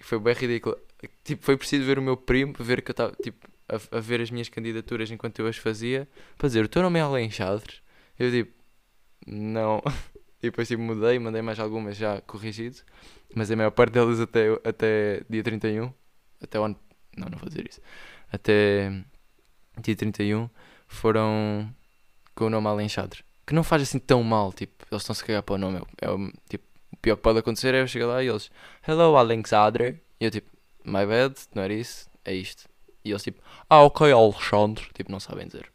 Foi 0.00 0.18
bem 0.18 0.34
ridículo. 0.34 0.76
Tipo, 1.24 1.44
foi 1.44 1.56
preciso 1.56 1.84
ver 1.84 1.98
o 1.98 2.02
meu 2.02 2.16
primo, 2.16 2.54
ver 2.58 2.82
que 2.82 2.90
eu 2.90 2.92
estava 2.92 3.14
tipo, 3.22 3.46
a, 3.68 3.96
a, 3.96 4.00
ver 4.00 4.20
as 4.20 4.30
minhas 4.30 4.48
candidaturas 4.48 5.10
enquanto 5.10 5.38
eu 5.38 5.46
as 5.46 5.56
fazia, 5.56 6.08
para 6.36 6.48
dizer 6.48 6.64
o 6.64 6.68
teu 6.68 6.82
nome 6.82 6.98
é 6.98 7.02
Alenxadre. 7.02 7.76
Eu 8.18 8.30
tipo, 8.30 8.52
não. 9.26 9.82
E 10.42 10.46
depois 10.46 10.68
tipo, 10.68 10.80
mudei, 10.82 11.18
mandei 11.18 11.42
mais 11.42 11.60
algumas 11.60 11.98
já 11.98 12.18
corrigido, 12.22 12.78
mas 13.34 13.50
a 13.50 13.56
maior 13.56 13.72
parte 13.72 13.92
delas 13.92 14.20
até, 14.20 14.46
até 14.64 15.22
dia 15.28 15.42
31, 15.42 15.92
até 16.42 16.58
o 16.58 16.64
ano. 16.64 16.80
Não, 17.14 17.28
não 17.28 17.36
vou 17.36 17.46
dizer 17.46 17.68
isso. 17.68 17.78
Até 18.32 18.90
dia 19.82 19.94
31 19.94 20.48
foram 20.92 21.72
com 22.34 22.46
o 22.46 22.50
nome 22.50 22.68
Alenxadre 22.68 23.24
que 23.50 23.54
não 23.54 23.64
faz 23.64 23.82
assim 23.82 23.98
tão 23.98 24.22
mal, 24.22 24.52
tipo, 24.52 24.86
eles 24.88 25.02
estão-se 25.02 25.24
a 25.24 25.26
cagar 25.26 25.42
para 25.42 25.56
o 25.56 25.58
nome. 25.58 25.78
É, 26.00 26.06
é, 26.06 26.08
tipo, 26.48 26.64
o 26.92 26.96
pior 26.98 27.16
que 27.16 27.22
pode 27.22 27.40
acontecer 27.40 27.74
é 27.74 27.80
eu 27.80 27.86
chegar 27.88 28.06
lá 28.06 28.22
e 28.22 28.28
eles, 28.28 28.48
Hello 28.86 29.16
Alexandre, 29.16 30.00
e 30.20 30.24
eu 30.24 30.30
tipo, 30.30 30.48
my 30.84 31.04
bad, 31.04 31.34
não 31.52 31.64
era 31.64 31.74
isso, 31.74 32.08
é 32.24 32.32
isto. 32.32 32.68
E 33.04 33.10
eles 33.10 33.24
tipo, 33.24 33.42
ah 33.68 33.82
ok 33.82 34.12
Alexandre, 34.12 34.84
tipo, 34.94 35.10
não 35.10 35.18
sabem 35.18 35.48
dizer. 35.48 35.68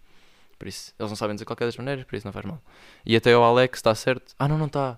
Por 0.57 0.69
isso, 0.69 0.93
eles 0.98 1.12
não 1.12 1.17
sabem 1.17 1.36
dizer 1.36 1.43
qualquer 1.43 1.65
das 1.65 1.75
maneiras, 1.75 2.05
por 2.05 2.15
isso 2.15 2.25
não 2.25 2.31
faz 2.31 2.45
mal. 2.45 2.62
E 3.05 3.13
até 3.13 3.36
o 3.36 3.43
Alex 3.43 3.79
está 3.79 3.93
certo. 3.93 4.34
Ah 4.39 4.48
não, 4.48 4.57
não 4.57 4.67
está. 4.67 4.98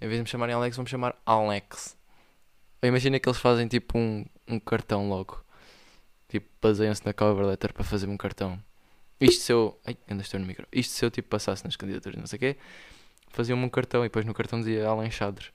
Em 0.00 0.06
vez 0.06 0.18
de 0.18 0.22
me 0.22 0.28
chamarem 0.28 0.54
Alex, 0.54 0.76
vão 0.76 0.84
me 0.84 0.90
chamar 0.90 1.16
Alex. 1.26 1.96
Imagina 2.84 3.18
que 3.18 3.28
eles 3.28 3.40
fazem 3.40 3.66
tipo 3.66 3.98
um, 3.98 4.24
um 4.46 4.60
cartão 4.60 5.08
logo. 5.08 5.44
Tipo, 6.28 6.48
baseiam-se 6.62 7.04
na 7.04 7.12
cover 7.12 7.46
letter 7.46 7.74
para 7.74 7.82
fazer 7.82 8.08
um 8.08 8.16
cartão. 8.16 8.62
Isto 9.22 9.42
se 9.44 9.52
eu. 9.52 9.80
Ai, 9.86 9.96
ainda 10.08 10.22
estou 10.22 10.40
no 10.40 10.46
micro. 10.46 10.66
Isto 10.72 10.94
se 10.94 11.04
eu 11.04 11.10
tipo 11.10 11.28
passasse 11.28 11.64
nas 11.64 11.76
candidaturas, 11.76 12.18
não 12.18 12.26
sei 12.26 12.36
o 12.36 12.40
quê, 12.40 12.56
faziam-me 13.28 13.64
um 13.64 13.68
cartão 13.68 14.04
e 14.04 14.08
depois 14.08 14.24
no 14.24 14.34
cartão 14.34 14.58
dizia 14.58 14.88
Alan 14.88 15.10
Chadre. 15.10 15.46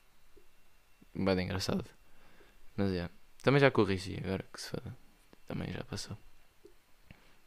Bem 1.13 1.41
engraçado. 1.41 1.86
Mas 2.75 2.91
é. 2.93 3.09
Também 3.43 3.59
já 3.59 3.69
corrigi, 3.69 4.21
agora 4.24 4.45
que 4.53 4.62
se 4.62 4.69
foda. 4.69 4.95
Também 5.45 5.71
já 5.71 5.83
passou. 5.83 6.17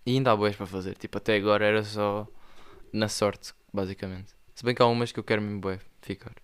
E 0.05 0.13
ainda 0.13 0.33
há 0.33 0.37
boas 0.37 0.57
para 0.57 0.67
fazer. 0.67 0.95
Tipo, 0.97 1.19
até 1.19 1.37
agora 1.37 1.65
era 1.65 1.83
só 1.83 2.27
na 2.93 3.09
sorte, 3.09 3.55
basicamente. 3.73 4.35
Se 4.55 4.65
bem 4.65 4.75
que 4.75 4.83
há 4.83 4.87
umas 4.87 5.13
que 5.13 5.21
eu 5.21 5.25
quero 5.25 5.41
mesmo 5.41 5.61
bué 5.61 5.81
ficar. 6.03 6.35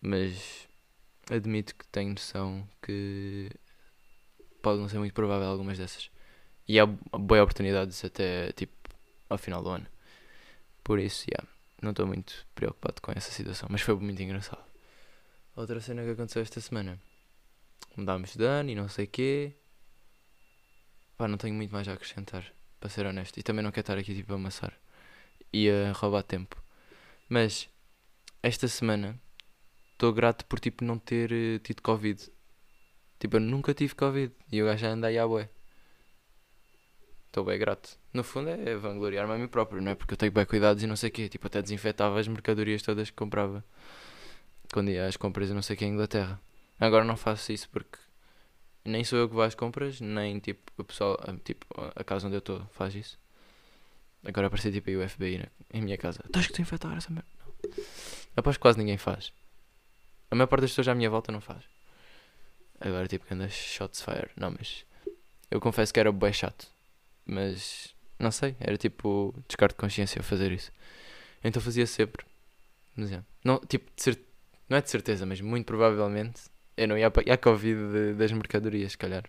Mas 0.00 0.68
admito 1.30 1.74
que 1.74 1.86
tenho 1.88 2.10
noção 2.10 2.66
que 2.80 3.50
pode 4.62 4.80
não 4.80 4.88
ser 4.88 4.98
muito 4.98 5.14
provável 5.14 5.48
algumas 5.48 5.76
dessas. 5.76 6.10
E 6.68 6.80
há 6.80 6.86
boas 6.86 7.42
oportunidades 7.42 8.04
até 8.04 8.52
tipo 8.52 8.74
ao 9.28 9.38
final 9.38 9.62
do 9.62 9.70
ano. 9.70 9.86
Por 10.82 10.98
isso, 10.98 11.26
yeah, 11.30 11.48
não 11.80 11.90
estou 11.90 12.06
muito 12.06 12.46
preocupado 12.54 13.00
com 13.00 13.12
essa 13.12 13.30
situação, 13.30 13.68
mas 13.70 13.82
foi 13.82 13.94
muito 13.96 14.20
engraçado. 14.22 14.64
Outra 15.54 15.80
cena 15.80 16.04
que 16.04 16.10
aconteceu 16.10 16.42
esta 16.42 16.60
semana. 16.60 17.00
Mudámos 17.96 18.36
de 18.36 18.44
ano 18.44 18.70
e 18.70 18.74
não 18.74 18.88
sei 18.88 19.06
quê. 19.06 19.54
Pá, 21.16 21.26
não 21.26 21.38
tenho 21.38 21.54
muito 21.54 21.72
mais 21.72 21.88
a 21.88 21.94
acrescentar, 21.94 22.52
para 22.78 22.90
ser 22.90 23.06
honesto. 23.06 23.38
E 23.38 23.42
também 23.42 23.62
não 23.62 23.70
quero 23.70 23.82
estar 23.82 23.98
aqui 23.98 24.14
tipo 24.14 24.32
a 24.32 24.36
amassar 24.36 24.72
e 25.52 25.70
a 25.70 25.92
roubar 25.92 26.22
tempo. 26.22 26.62
Mas 27.28 27.68
esta 28.42 28.68
semana 28.68 29.18
estou 29.92 30.12
grato 30.12 30.44
por 30.46 30.60
tipo 30.60 30.84
não 30.84 30.98
ter 30.98 31.32
uh, 31.32 31.58
tido 31.60 31.80
Covid. 31.80 32.30
Tipo, 33.18 33.36
eu 33.36 33.40
nunca 33.40 33.72
tive 33.72 33.94
Covid 33.94 34.34
e 34.52 34.62
o 34.62 34.66
gajo 34.66 34.82
já 34.82 34.90
anda 34.90 35.06
aí 35.06 35.18
à 35.18 35.26
bué 35.26 35.48
estou 37.36 37.44
bem 37.44 37.58
grato. 37.58 37.98
No 38.14 38.24
fundo 38.24 38.48
é 38.48 38.74
vangloriar-me 38.76 39.34
a 39.34 39.36
mim 39.36 39.46
próprio, 39.46 39.82
não 39.82 39.90
é? 39.90 39.94
Porque 39.94 40.14
eu 40.14 40.16
tenho 40.16 40.32
bem 40.32 40.46
cuidados 40.46 40.82
e 40.82 40.86
não 40.86 40.96
sei 40.96 41.10
o 41.10 41.12
quê. 41.12 41.28
Tipo, 41.28 41.46
até 41.48 41.60
desinfetava 41.60 42.18
as 42.18 42.26
mercadorias 42.26 42.80
todas 42.80 43.10
que 43.10 43.16
comprava 43.16 43.62
quando 44.72 44.90
ia 44.90 45.06
às 45.06 45.18
compras 45.18 45.50
e 45.50 45.52
não 45.52 45.60
sei 45.60 45.76
o 45.76 45.78
que 45.78 45.84
em 45.84 45.92
Inglaterra. 45.92 46.40
Agora 46.80 47.04
não 47.04 47.16
faço 47.16 47.52
isso 47.52 47.68
porque 47.68 47.98
nem 48.86 49.04
sou 49.04 49.18
eu 49.18 49.28
que 49.28 49.34
vou 49.34 49.42
às 49.42 49.54
compras, 49.54 50.00
nem 50.00 50.38
tipo 50.38 50.72
o 50.78 50.84
pessoal, 50.84 51.18
tipo, 51.44 51.66
a 51.94 52.02
casa 52.02 52.26
onde 52.26 52.36
eu 52.36 52.38
estou 52.38 52.64
faz 52.72 52.94
isso. 52.94 53.18
Agora 54.24 54.46
apareceu 54.46 54.72
tipo 54.72 54.88
aí 54.88 54.96
o 54.96 55.06
FBI 55.06 55.38
né? 55.38 55.46
em 55.74 55.82
minha 55.82 55.98
casa. 55.98 56.24
Tens 56.32 56.46
que 56.46 56.52
desinfetar 56.52 56.96
essa 56.96 57.12
merda. 57.12 57.28
Aposto 58.34 58.58
que 58.58 58.62
quase 58.62 58.78
ninguém 58.78 58.96
faz. 58.96 59.30
A 60.30 60.34
maior 60.34 60.46
parte 60.46 60.62
das 60.62 60.70
pessoas 60.70 60.88
à 60.88 60.94
minha 60.94 61.10
volta 61.10 61.30
não 61.30 61.42
faz. 61.42 61.64
Agora 62.80 63.06
tipo 63.06 63.26
anda 63.30 63.46
shots 63.50 64.00
fire. 64.00 64.30
Não, 64.36 64.52
mas 64.52 64.86
eu 65.50 65.60
confesso 65.60 65.92
que 65.92 66.00
era 66.00 66.10
bem 66.10 66.32
chato. 66.32 66.75
Mas 67.26 67.94
não 68.18 68.30
sei, 68.30 68.56
era 68.60 68.76
tipo 68.76 69.34
descarto 69.48 69.74
de 69.74 69.80
consciência 69.80 70.22
fazer 70.22 70.52
isso. 70.52 70.72
Então 71.42 71.60
fazia 71.60 71.86
sempre. 71.86 72.24
Mas 72.96 73.12
é. 73.12 73.22
Não, 73.44 73.58
tipo, 73.58 73.90
de 73.96 74.18
não 74.68 74.78
é 74.78 74.80
de 74.80 74.90
certeza, 74.90 75.24
mas 75.24 75.40
muito 75.40 75.66
provavelmente 75.66 76.42
eu 76.76 76.88
não 76.88 76.98
ia 76.98 77.10
para 77.10 77.32
a 77.32 77.38
Covid 77.38 77.92
de, 77.92 78.14
das 78.14 78.32
mercadorias, 78.32 78.92
se 78.92 78.98
calhar. 78.98 79.24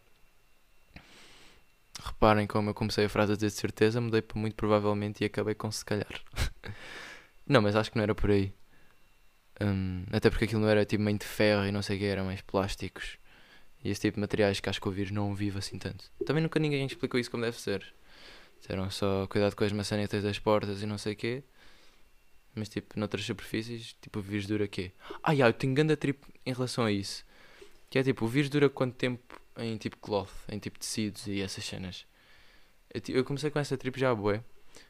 Reparem 2.04 2.46
como 2.48 2.70
eu 2.70 2.74
comecei 2.74 3.06
a 3.06 3.10
frase 3.10 3.34
a 3.34 3.36
dizer 3.36 3.48
de 3.48 3.54
certeza, 3.54 4.02
mudei 4.02 4.22
para 4.22 4.40
muito 4.40 4.56
provavelmente 4.56 5.24
e 5.24 5.26
acabei 5.26 5.56
com 5.56 5.72
se 5.72 5.84
calhar. 5.86 6.22
não, 7.46 7.62
mas 7.62 7.76
acho 7.76 7.92
que 7.92 7.98
não 7.98 8.04
era 8.04 8.16
por 8.16 8.32
aí. 8.32 8.54
Um, 9.62 10.06
até 10.12 10.30
porque 10.30 10.46
aquilo 10.46 10.62
não 10.62 10.70
era 10.70 10.86
tipo 10.86 11.02
meio 11.04 11.18
de 11.18 11.26
ferro 11.26 11.66
e 11.66 11.72
não 11.72 11.82
sei 11.82 11.98
o 11.98 12.00
que, 12.00 12.06
era 12.06 12.24
mais 12.24 12.42
plásticos. 12.42 13.18
E 13.84 13.90
esse 13.90 14.02
tipo 14.02 14.16
de 14.16 14.22
materiais 14.22 14.60
que 14.60 14.70
acho 14.70 14.82
que 14.82 14.88
o 14.88 14.92
vírus 14.92 15.12
não 15.12 15.34
vive 15.34 15.60
assim 15.60 15.78
tanto. 15.78 16.12
Também 16.26 16.42
nunca 16.42 16.60
ninguém 16.60 16.86
explicou 16.86 17.20
isso 17.20 17.32
como 17.32 17.44
deve 17.44 17.60
ser. 17.60 17.86
Disseram 18.60 18.90
só 18.90 19.28
cuidado 19.28 19.56
com 19.56 19.63
as 19.63 19.72
maçanetas 19.72 20.24
das 20.24 20.40
portas 20.40 20.82
e 20.82 20.86
não 20.86 20.98
sei 20.98 21.13
o 21.13 21.16
quê. 21.16 21.44
Mas 22.56 22.70
tipo, 22.70 23.00
noutras 23.00 23.24
superfícies, 23.24 23.96
tipo, 24.02 24.20
o 24.20 24.22
vírus 24.22 24.48
dura 24.48 24.68
quê? 24.68 24.92
Ah, 25.22 25.32
yeah, 25.32 25.48
eu 25.48 25.54
tenho 25.54 25.74
grande 25.74 25.96
trip 25.96 26.20
em 26.46 26.54
relação 26.54 26.84
a 26.84 26.92
isso. 26.92 27.24
Que 27.90 28.00
é 28.00 28.04
tipo, 28.04 28.26
o 28.26 28.28
vírus 28.28 28.50
dura 28.50 28.68
quanto 28.70 28.96
tempo 28.96 29.40
em 29.58 29.78
tipo 29.78 29.98
cloth, 29.98 30.32
em 30.50 30.58
tipo 30.60 30.80
tecidos 30.80 31.28
e 31.28 31.42
essas 31.42 31.63
cenas. 31.63 32.06
Eu, 32.94 33.02
eu 33.16 33.24
comecei 33.24 33.52
com 33.52 33.60
essa 33.60 33.78
trip 33.78 34.00
já 34.00 34.13
boé. 34.13 34.44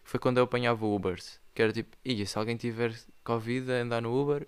Foi 0.04 0.20
quando 0.20 0.38
eu 0.38 0.46
apanhava 0.46 0.86
Ubers. 0.86 1.40
Que 1.54 1.62
era 1.62 1.74
tipo, 1.74 1.98
ia, 2.06 2.26
se 2.26 2.38
alguém 2.38 2.56
tiver 2.56 2.94
Covid 3.24 3.72
a 3.72 3.76
andar 3.82 4.02
no 4.02 4.18
Uber, 4.20 4.48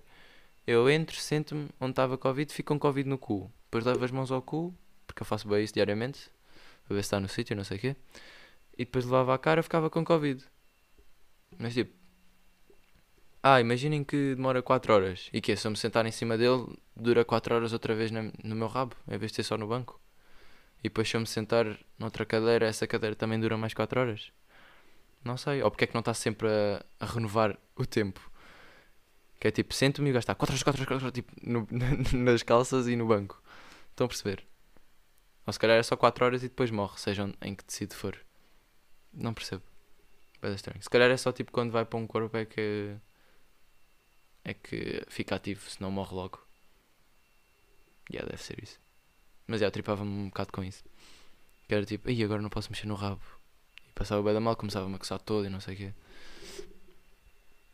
eu 0.65 0.89
entro, 0.89 1.17
sento-me 1.17 1.67
onde 1.79 1.91
estava 1.91 2.17
Covid, 2.17 2.53
fico 2.53 2.73
com 2.73 2.79
Covid 2.79 3.09
no 3.09 3.17
cu. 3.17 3.51
Depois 3.69 3.85
levo 3.85 4.03
as 4.03 4.09
mãos 4.09 4.31
ao 4.31 4.41
cu, 4.41 4.73
porque 5.05 5.21
eu 5.21 5.25
faço 5.25 5.47
bem 5.47 5.63
isso 5.63 5.75
diariamente, 5.75 6.31
para 6.85 6.95
ver 6.95 7.03
se 7.03 7.07
está 7.07 7.19
no 7.19 7.29
sítio, 7.29 7.55
não 7.55 7.63
sei 7.63 7.77
o 7.77 7.79
quê. 7.79 7.95
E 8.73 8.83
depois 8.83 9.05
levava 9.05 9.35
a 9.35 9.37
cara, 9.37 9.61
ficava 9.61 9.89
com 9.89 10.03
Covid. 10.03 10.43
Mas 11.57 11.75
tipo, 11.75 11.93
ah, 13.41 13.61
imaginem 13.61 14.03
que 14.03 14.35
demora 14.35 14.61
4 14.61 14.93
horas. 14.93 15.29
E 15.31 15.39
que 15.39 15.55
se 15.55 15.65
eu 15.65 15.71
me 15.71 15.77
sentar 15.77 16.05
em 16.05 16.11
cima 16.11 16.37
dele, 16.37 16.65
dura 16.95 17.23
4 17.23 17.55
horas 17.55 17.73
outra 17.73 17.95
vez 17.95 18.11
no 18.11 18.55
meu 18.55 18.67
rabo, 18.67 18.95
em 19.07 19.17
vez 19.17 19.31
de 19.31 19.37
ser 19.37 19.43
só 19.43 19.57
no 19.57 19.67
banco. 19.67 19.99
E 20.79 20.83
depois 20.83 21.07
se 21.09 21.15
eu 21.15 21.21
me 21.21 21.27
sentar 21.27 21.65
noutra 21.97 22.25
cadeira, 22.25 22.65
essa 22.65 22.87
cadeira 22.87 23.15
também 23.15 23.39
dura 23.39 23.57
mais 23.57 23.73
4 23.73 23.99
horas. 23.99 24.31
Não 25.23 25.37
sei. 25.37 25.61
Ou 25.63 25.71
porque 25.71 25.85
é 25.85 25.87
que 25.87 25.93
não 25.93 25.99
está 25.99 26.13
sempre 26.13 26.47
a, 26.49 26.83
a 26.99 27.05
renovar 27.05 27.57
o 27.75 27.85
tempo. 27.85 28.19
Que 29.39 29.47
é 29.47 29.51
tipo, 29.51 29.73
sento-me 29.73 30.09
e 30.09 30.13
gastar 30.13 30.35
4 30.35 30.53
horas, 30.53 30.63
4 30.63 30.81
horas, 30.81 30.87
4 30.87 31.05
horas, 31.05 31.13
tipo, 31.13 31.31
no, 31.41 31.67
nas 32.25 32.43
calças 32.43 32.87
e 32.87 32.95
no 32.95 33.07
banco. 33.07 33.41
Estão 33.99 34.05
a 34.05 34.07
perceber? 34.07 34.47
Ou 35.45 35.51
se 35.51 35.59
calhar 35.59 35.77
é 35.77 35.83
só 35.83 35.97
4 35.97 36.23
horas 36.23 36.41
e 36.41 36.47
depois 36.47 36.71
morre, 36.71 36.97
seja 36.97 37.29
em 37.41 37.53
que 37.53 37.65
tecido 37.65 37.93
for. 37.93 38.17
Não 39.11 39.33
percebo. 39.33 39.61
Bem 40.41 40.53
estranho. 40.53 40.81
Se 40.81 40.89
calhar 40.89 41.11
é 41.11 41.17
só 41.17 41.33
tipo 41.33 41.51
quando 41.51 41.71
vai 41.71 41.83
para 41.83 41.99
um 41.99 42.07
corpo 42.07 42.37
é 42.37 42.45
que. 42.45 42.95
é 44.45 44.53
que 44.53 45.03
fica 45.09 45.35
ativo, 45.35 45.69
se 45.69 45.81
não 45.81 45.91
morre 45.91 46.15
logo. 46.15 46.39
Yeah, 48.09 48.29
deve 48.29 48.41
ser 48.41 48.63
isso. 48.63 48.79
Mas 49.45 49.59
já, 49.59 49.65
yeah, 49.65 49.73
tripava-me 49.73 50.09
um 50.09 50.29
bocado 50.29 50.53
com 50.53 50.63
isso. 50.63 50.81
Que 51.67 51.75
era 51.75 51.85
tipo, 51.85 52.09
e 52.09 52.23
agora 52.23 52.41
não 52.41 52.49
posso 52.49 52.71
mexer 52.71 52.87
no 52.87 52.95
rabo. 52.95 53.21
E 53.85 53.91
passava 53.91 54.23
bem 54.23 54.33
da 54.33 54.39
mal, 54.39 54.55
começava-me 54.55 54.95
a 54.95 54.97
coçar 54.97 55.19
todo 55.19 55.45
e 55.45 55.49
não 55.49 55.59
sei 55.59 55.73
o 55.73 55.77
quê. 55.77 55.93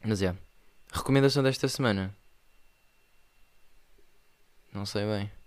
Mas 0.04 0.18
já. 0.18 0.26
Yeah. 0.26 0.42
Recomendação 0.92 1.44
desta 1.44 1.68
semana. 1.68 2.18
Não 4.74 4.88
sei 4.88 5.06
bem. 5.06 5.45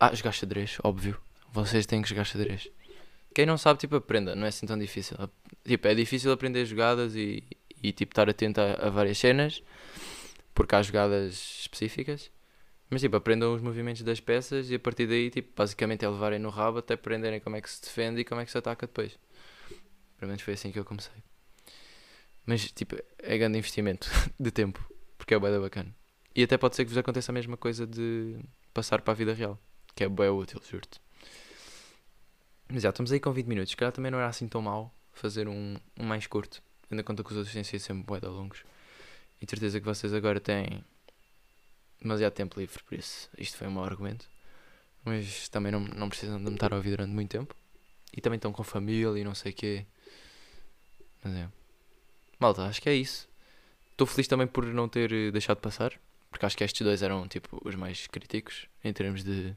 Ah, 0.00 0.14
jogar 0.14 0.32
xadrez, 0.32 0.78
óbvio. 0.84 1.20
Vocês 1.52 1.86
têm 1.86 2.00
que 2.02 2.08
jogar 2.08 2.24
xadrez. 2.24 2.70
Quem 3.34 3.46
não 3.46 3.58
sabe, 3.58 3.80
tipo, 3.80 3.96
aprenda, 3.96 4.34
não 4.34 4.44
é 4.44 4.48
assim 4.48 4.66
tão 4.66 4.78
difícil. 4.78 5.16
Tipo, 5.64 5.88
é 5.88 5.94
difícil 5.94 6.30
aprender 6.32 6.64
jogadas 6.64 7.14
e, 7.14 7.42
e 7.82 7.92
tipo, 7.92 8.12
estar 8.12 8.28
atento 8.28 8.60
a, 8.60 8.86
a 8.86 8.90
várias 8.90 9.18
cenas, 9.18 9.62
porque 10.54 10.74
há 10.74 10.82
jogadas 10.82 11.60
específicas. 11.60 12.30
Mas 12.90 13.02
tipo, 13.02 13.16
aprendam 13.16 13.54
os 13.54 13.60
movimentos 13.60 14.02
das 14.02 14.18
peças 14.20 14.70
e 14.70 14.76
a 14.76 14.78
partir 14.78 15.06
daí, 15.06 15.30
tipo, 15.30 15.52
basicamente 15.54 16.04
é 16.04 16.08
levarem 16.08 16.38
no 16.38 16.48
rabo 16.48 16.78
até 16.78 16.94
aprenderem 16.94 17.40
como 17.40 17.56
é 17.56 17.60
que 17.60 17.70
se 17.70 17.82
defende 17.82 18.20
e 18.20 18.24
como 18.24 18.40
é 18.40 18.44
que 18.44 18.50
se 18.50 18.58
ataca 18.58 18.86
depois. 18.86 19.18
Pelo 20.16 20.28
menos 20.28 20.42
foi 20.42 20.54
assim 20.54 20.72
que 20.72 20.78
eu 20.78 20.84
comecei. 20.84 21.22
Mas 22.46 22.72
tipo, 22.72 22.96
é 23.18 23.36
grande 23.36 23.58
investimento 23.58 24.08
de 24.40 24.50
tempo, 24.50 24.82
porque 25.18 25.34
é 25.34 25.38
bem 25.38 25.60
bacana. 25.60 25.94
E 26.34 26.42
até 26.42 26.56
pode 26.56 26.76
ser 26.76 26.84
que 26.84 26.90
vos 26.90 26.98
aconteça 26.98 27.30
a 27.30 27.34
mesma 27.34 27.56
coisa 27.56 27.86
de 27.86 28.38
passar 28.72 29.02
para 29.02 29.12
a 29.12 29.16
vida 29.16 29.34
real, 29.34 29.60
que 29.98 30.04
é 30.04 30.08
bem 30.08 30.28
útil, 30.28 30.62
juro-te. 30.70 31.00
Mas 32.68 32.84
já, 32.84 32.90
estamos 32.90 33.10
aí 33.10 33.18
com 33.18 33.32
20 33.32 33.46
minutos. 33.48 33.74
Calhar 33.74 33.92
também 33.92 34.12
não 34.12 34.18
era 34.20 34.28
assim 34.28 34.46
tão 34.46 34.62
mal 34.62 34.94
fazer 35.12 35.48
um, 35.48 35.76
um 35.98 36.04
mais 36.04 36.24
curto. 36.28 36.62
Ainda 36.88 37.02
conta 37.02 37.24
que 37.24 37.32
os 37.32 37.36
outros 37.36 37.52
têm 37.52 37.64
sido 37.64 37.80
sempre 37.80 38.04
bué 38.04 38.20
longos. 38.22 38.62
E 39.42 39.44
de 39.44 39.50
certeza 39.50 39.80
que 39.80 39.84
vocês 39.84 40.14
agora 40.14 40.38
têm 40.38 40.84
demasiado 42.00 42.32
tempo 42.32 42.60
livre, 42.60 42.80
por 42.84 42.96
isso 42.96 43.28
isto 43.36 43.56
foi 43.56 43.66
um 43.66 43.72
mau 43.72 43.82
argumento. 43.82 44.30
Mas 45.04 45.48
também 45.48 45.72
não, 45.72 45.80
não 45.80 46.08
precisam 46.08 46.38
de 46.38 46.44
me 46.44 46.54
estar 46.54 46.72
a 46.72 46.76
ouvir 46.76 46.90
durante 46.90 47.10
muito 47.10 47.30
tempo. 47.30 47.56
E 48.16 48.20
também 48.20 48.36
estão 48.36 48.52
com 48.52 48.62
família 48.62 49.18
e 49.18 49.24
não 49.24 49.34
sei 49.34 49.50
o 49.50 49.54
quê. 49.54 49.84
Mas 51.24 51.34
é. 51.34 51.48
Malta, 52.38 52.66
acho 52.66 52.80
que 52.80 52.88
é 52.88 52.94
isso. 52.94 53.28
Estou 53.90 54.06
feliz 54.06 54.28
também 54.28 54.46
por 54.46 54.64
não 54.64 54.88
ter 54.88 55.12
eh, 55.12 55.32
deixado 55.32 55.58
passar. 55.58 55.98
Porque 56.30 56.46
acho 56.46 56.56
que 56.56 56.62
estes 56.62 56.86
dois 56.86 57.02
eram 57.02 57.26
tipo 57.26 57.60
os 57.64 57.74
mais 57.74 58.06
críticos 58.06 58.68
em 58.84 58.92
termos 58.92 59.24
de 59.24 59.56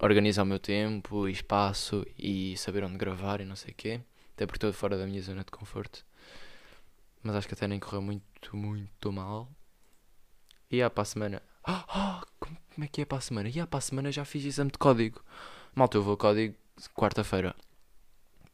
organizar 0.00 0.42
o 0.42 0.46
meu 0.46 0.58
tempo 0.58 1.28
e 1.28 1.32
espaço 1.32 2.06
e 2.18 2.56
saber 2.56 2.84
onde 2.84 2.96
gravar 2.96 3.40
e 3.40 3.44
não 3.44 3.56
sei 3.56 3.72
o 3.72 3.74
quê. 3.74 4.00
Até 4.34 4.46
porque 4.46 4.58
estou 4.58 4.72
fora 4.72 4.96
da 4.96 5.06
minha 5.06 5.20
zona 5.20 5.42
de 5.42 5.50
conforto. 5.50 6.04
Mas 7.22 7.34
acho 7.34 7.48
que 7.48 7.54
até 7.54 7.66
nem 7.66 7.80
correu 7.80 8.00
muito, 8.00 8.56
muito 8.56 9.12
mal. 9.12 9.50
E 10.70 10.80
há 10.82 10.88
para 10.88 11.02
a 11.02 11.04
semana. 11.04 11.42
Ah, 11.64 12.24
como, 12.38 12.56
como 12.74 12.84
é 12.84 12.88
que 12.88 13.02
é 13.02 13.04
para 13.04 13.18
a 13.18 13.20
semana? 13.20 13.48
E 13.48 13.58
há 13.58 13.66
para 13.66 13.78
a 13.78 13.82
semana 13.82 14.12
já 14.12 14.24
fiz 14.24 14.44
exame 14.44 14.70
de 14.70 14.78
código. 14.78 15.22
Malta, 15.74 15.96
eu 15.96 16.02
vou 16.02 16.16
código 16.16 16.54
quarta-feira. 16.94 17.54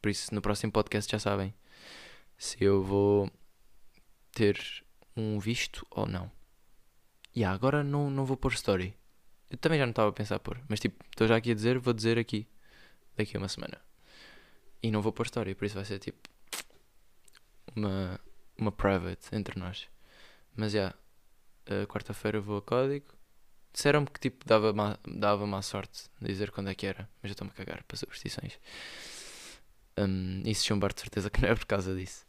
Por 0.01 0.09
isso, 0.09 0.33
no 0.33 0.41
próximo 0.41 0.71
podcast 0.71 1.11
já 1.11 1.19
sabem 1.19 1.53
se 2.37 2.63
eu 2.63 2.83
vou 2.83 3.29
ter 4.33 4.83
um 5.15 5.39
visto 5.39 5.85
ou 5.89 6.05
não. 6.05 6.31
E 7.33 7.39
yeah, 7.39 7.53
agora 7.53 7.83
não, 7.83 8.09
não 8.09 8.25
vou 8.25 8.37
pôr 8.37 8.53
story. 8.53 8.95
Eu 9.49 9.57
também 9.57 9.79
já 9.79 9.85
não 9.85 9.91
estava 9.91 10.09
a 10.09 10.13
pensar 10.13 10.39
pôr. 10.39 10.59
Mas 10.67 10.79
tipo, 10.79 11.03
estou 11.09 11.27
já 11.27 11.35
aqui 11.35 11.51
a 11.51 11.55
dizer, 11.55 11.79
vou 11.79 11.93
dizer 11.93 12.17
aqui. 12.17 12.47
Daqui 13.15 13.37
a 13.37 13.39
uma 13.39 13.47
semana. 13.47 13.79
E 14.81 14.91
não 14.91 15.01
vou 15.01 15.11
pôr 15.11 15.25
story, 15.25 15.55
por 15.55 15.65
isso 15.65 15.75
vai 15.75 15.85
ser 15.85 15.99
tipo. 15.99 16.29
Uma, 17.75 18.19
uma 18.57 18.71
private 18.71 19.33
entre 19.33 19.59
nós. 19.59 19.87
Mas 20.55 20.71
já. 20.71 20.79
Yeah, 20.79 21.87
quarta-feira 21.87 22.39
vou 22.39 22.57
a 22.57 22.61
código. 22.61 23.07
Disseram-me 23.73 24.07
que 24.07 24.19
tipo 24.19 24.45
dava 24.45 24.71
má, 24.71 24.97
dava 25.07 25.45
má 25.45 25.61
sorte 25.61 26.09
dizer 26.21 26.51
quando 26.51 26.69
é 26.69 26.75
que 26.75 26.85
era. 26.85 27.09
Mas 27.21 27.29
eu 27.29 27.33
estou-me 27.33 27.51
a 27.51 27.55
cagar 27.55 27.83
para 27.83 27.97
superstições. 27.97 28.59
Um, 29.97 30.41
e 30.45 30.53
se 30.53 30.65
chumbar 30.65 30.93
de 30.93 31.01
certeza 31.01 31.29
que 31.29 31.41
não 31.41 31.49
é 31.49 31.55
por 31.55 31.65
causa 31.65 31.95
disso. 31.95 32.25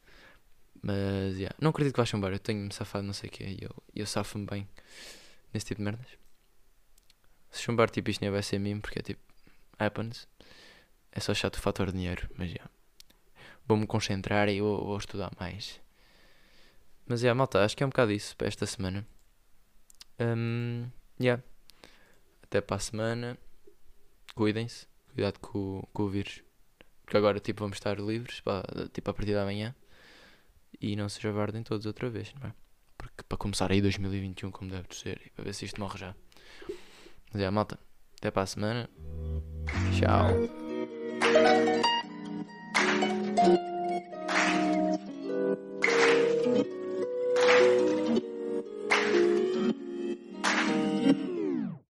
Mas, 0.83 1.37
yeah. 1.37 1.55
não 1.61 1.71
acredito 1.71 1.95
que 1.95 2.01
vá 2.01 2.07
chumbar. 2.07 2.33
Eu 2.33 2.39
tenho-me 2.39 2.73
safado 2.73 3.05
não 3.05 3.13
sei 3.13 3.29
o 3.29 3.33
que 3.33 3.45
E 3.45 3.59
eu, 3.63 3.75
eu 3.95 4.07
safo-me 4.07 4.47
bem 4.47 4.69
nesse 5.53 5.67
tipo 5.67 5.81
de 5.81 5.85
merdas. 5.85 6.26
Se 7.57 7.63
chumbar, 7.63 7.89
tipo, 7.89 8.11
isto 8.11 8.21
nem 8.21 8.31
vai 8.31 8.43
ser 8.43 8.59
mim, 8.59 8.79
porque 8.79 8.99
é 8.99 9.03
tipo, 9.03 9.23
happens. 9.79 10.29
É 11.11 11.21
só 11.21 11.33
chato 11.33 11.57
o 11.57 11.61
fator 11.61 11.91
dinheiro, 11.91 12.29
mas 12.37 12.51
já. 12.51 12.69
Vou-me 13.67 13.87
concentrar 13.87 14.51
e 14.51 14.61
vou, 14.61 14.85
vou, 14.85 14.99
estudar 14.99 15.33
mais. 15.41 15.81
Mas, 17.07 17.23
yeah, 17.23 17.35
malta, 17.35 17.65
acho 17.65 17.75
que 17.75 17.83
é 17.83 17.87
um 17.87 17.89
bocado 17.89 18.13
isso 18.13 18.37
para 18.37 18.47
esta 18.47 18.67
semana. 18.67 19.07
Um, 20.21 20.87
yeah. 21.19 21.43
Até 22.43 22.61
para 22.61 22.77
a 22.77 22.79
semana. 22.79 23.39
Cuidem-se. 24.35 24.87
Cuidado 25.15 25.41
com, 25.41 25.83
com 25.95 26.03
o 26.03 26.11
vírus. 26.11 26.43
Porque 27.05 27.17
agora, 27.17 27.41
tipo, 27.41 27.61
vamos 27.61 27.79
estar 27.79 27.99
livres, 27.99 28.41
para, 28.41 28.87
tipo, 28.93 29.11
a 29.11 29.15
partir 29.15 29.33
da 29.33 29.47
manhã. 29.47 29.75
E 30.79 30.95
não 30.95 31.09
se 31.09 31.23
javardem 31.23 31.63
todos 31.63 31.87
outra 31.87 32.11
vez, 32.11 32.35
não 32.35 32.49
é? 32.49 32.55
Porque 32.99 33.23
para 33.27 33.39
começar 33.39 33.73
aí 33.73 33.81
2021 33.81 34.51
como 34.51 34.71
deve 34.71 34.95
ser, 34.95 35.23
e 35.25 35.31
para 35.31 35.45
ver 35.45 35.55
se 35.55 35.65
isto 35.65 35.81
morre 35.81 35.99
já. 35.99 36.15
Mas 37.37 37.45
é, 37.45 37.51
malta. 37.51 37.79
Até 38.17 38.31
para 38.31 38.45
a 38.45 38.47
semana. 38.47 38.89
Tchau. 39.93 40.31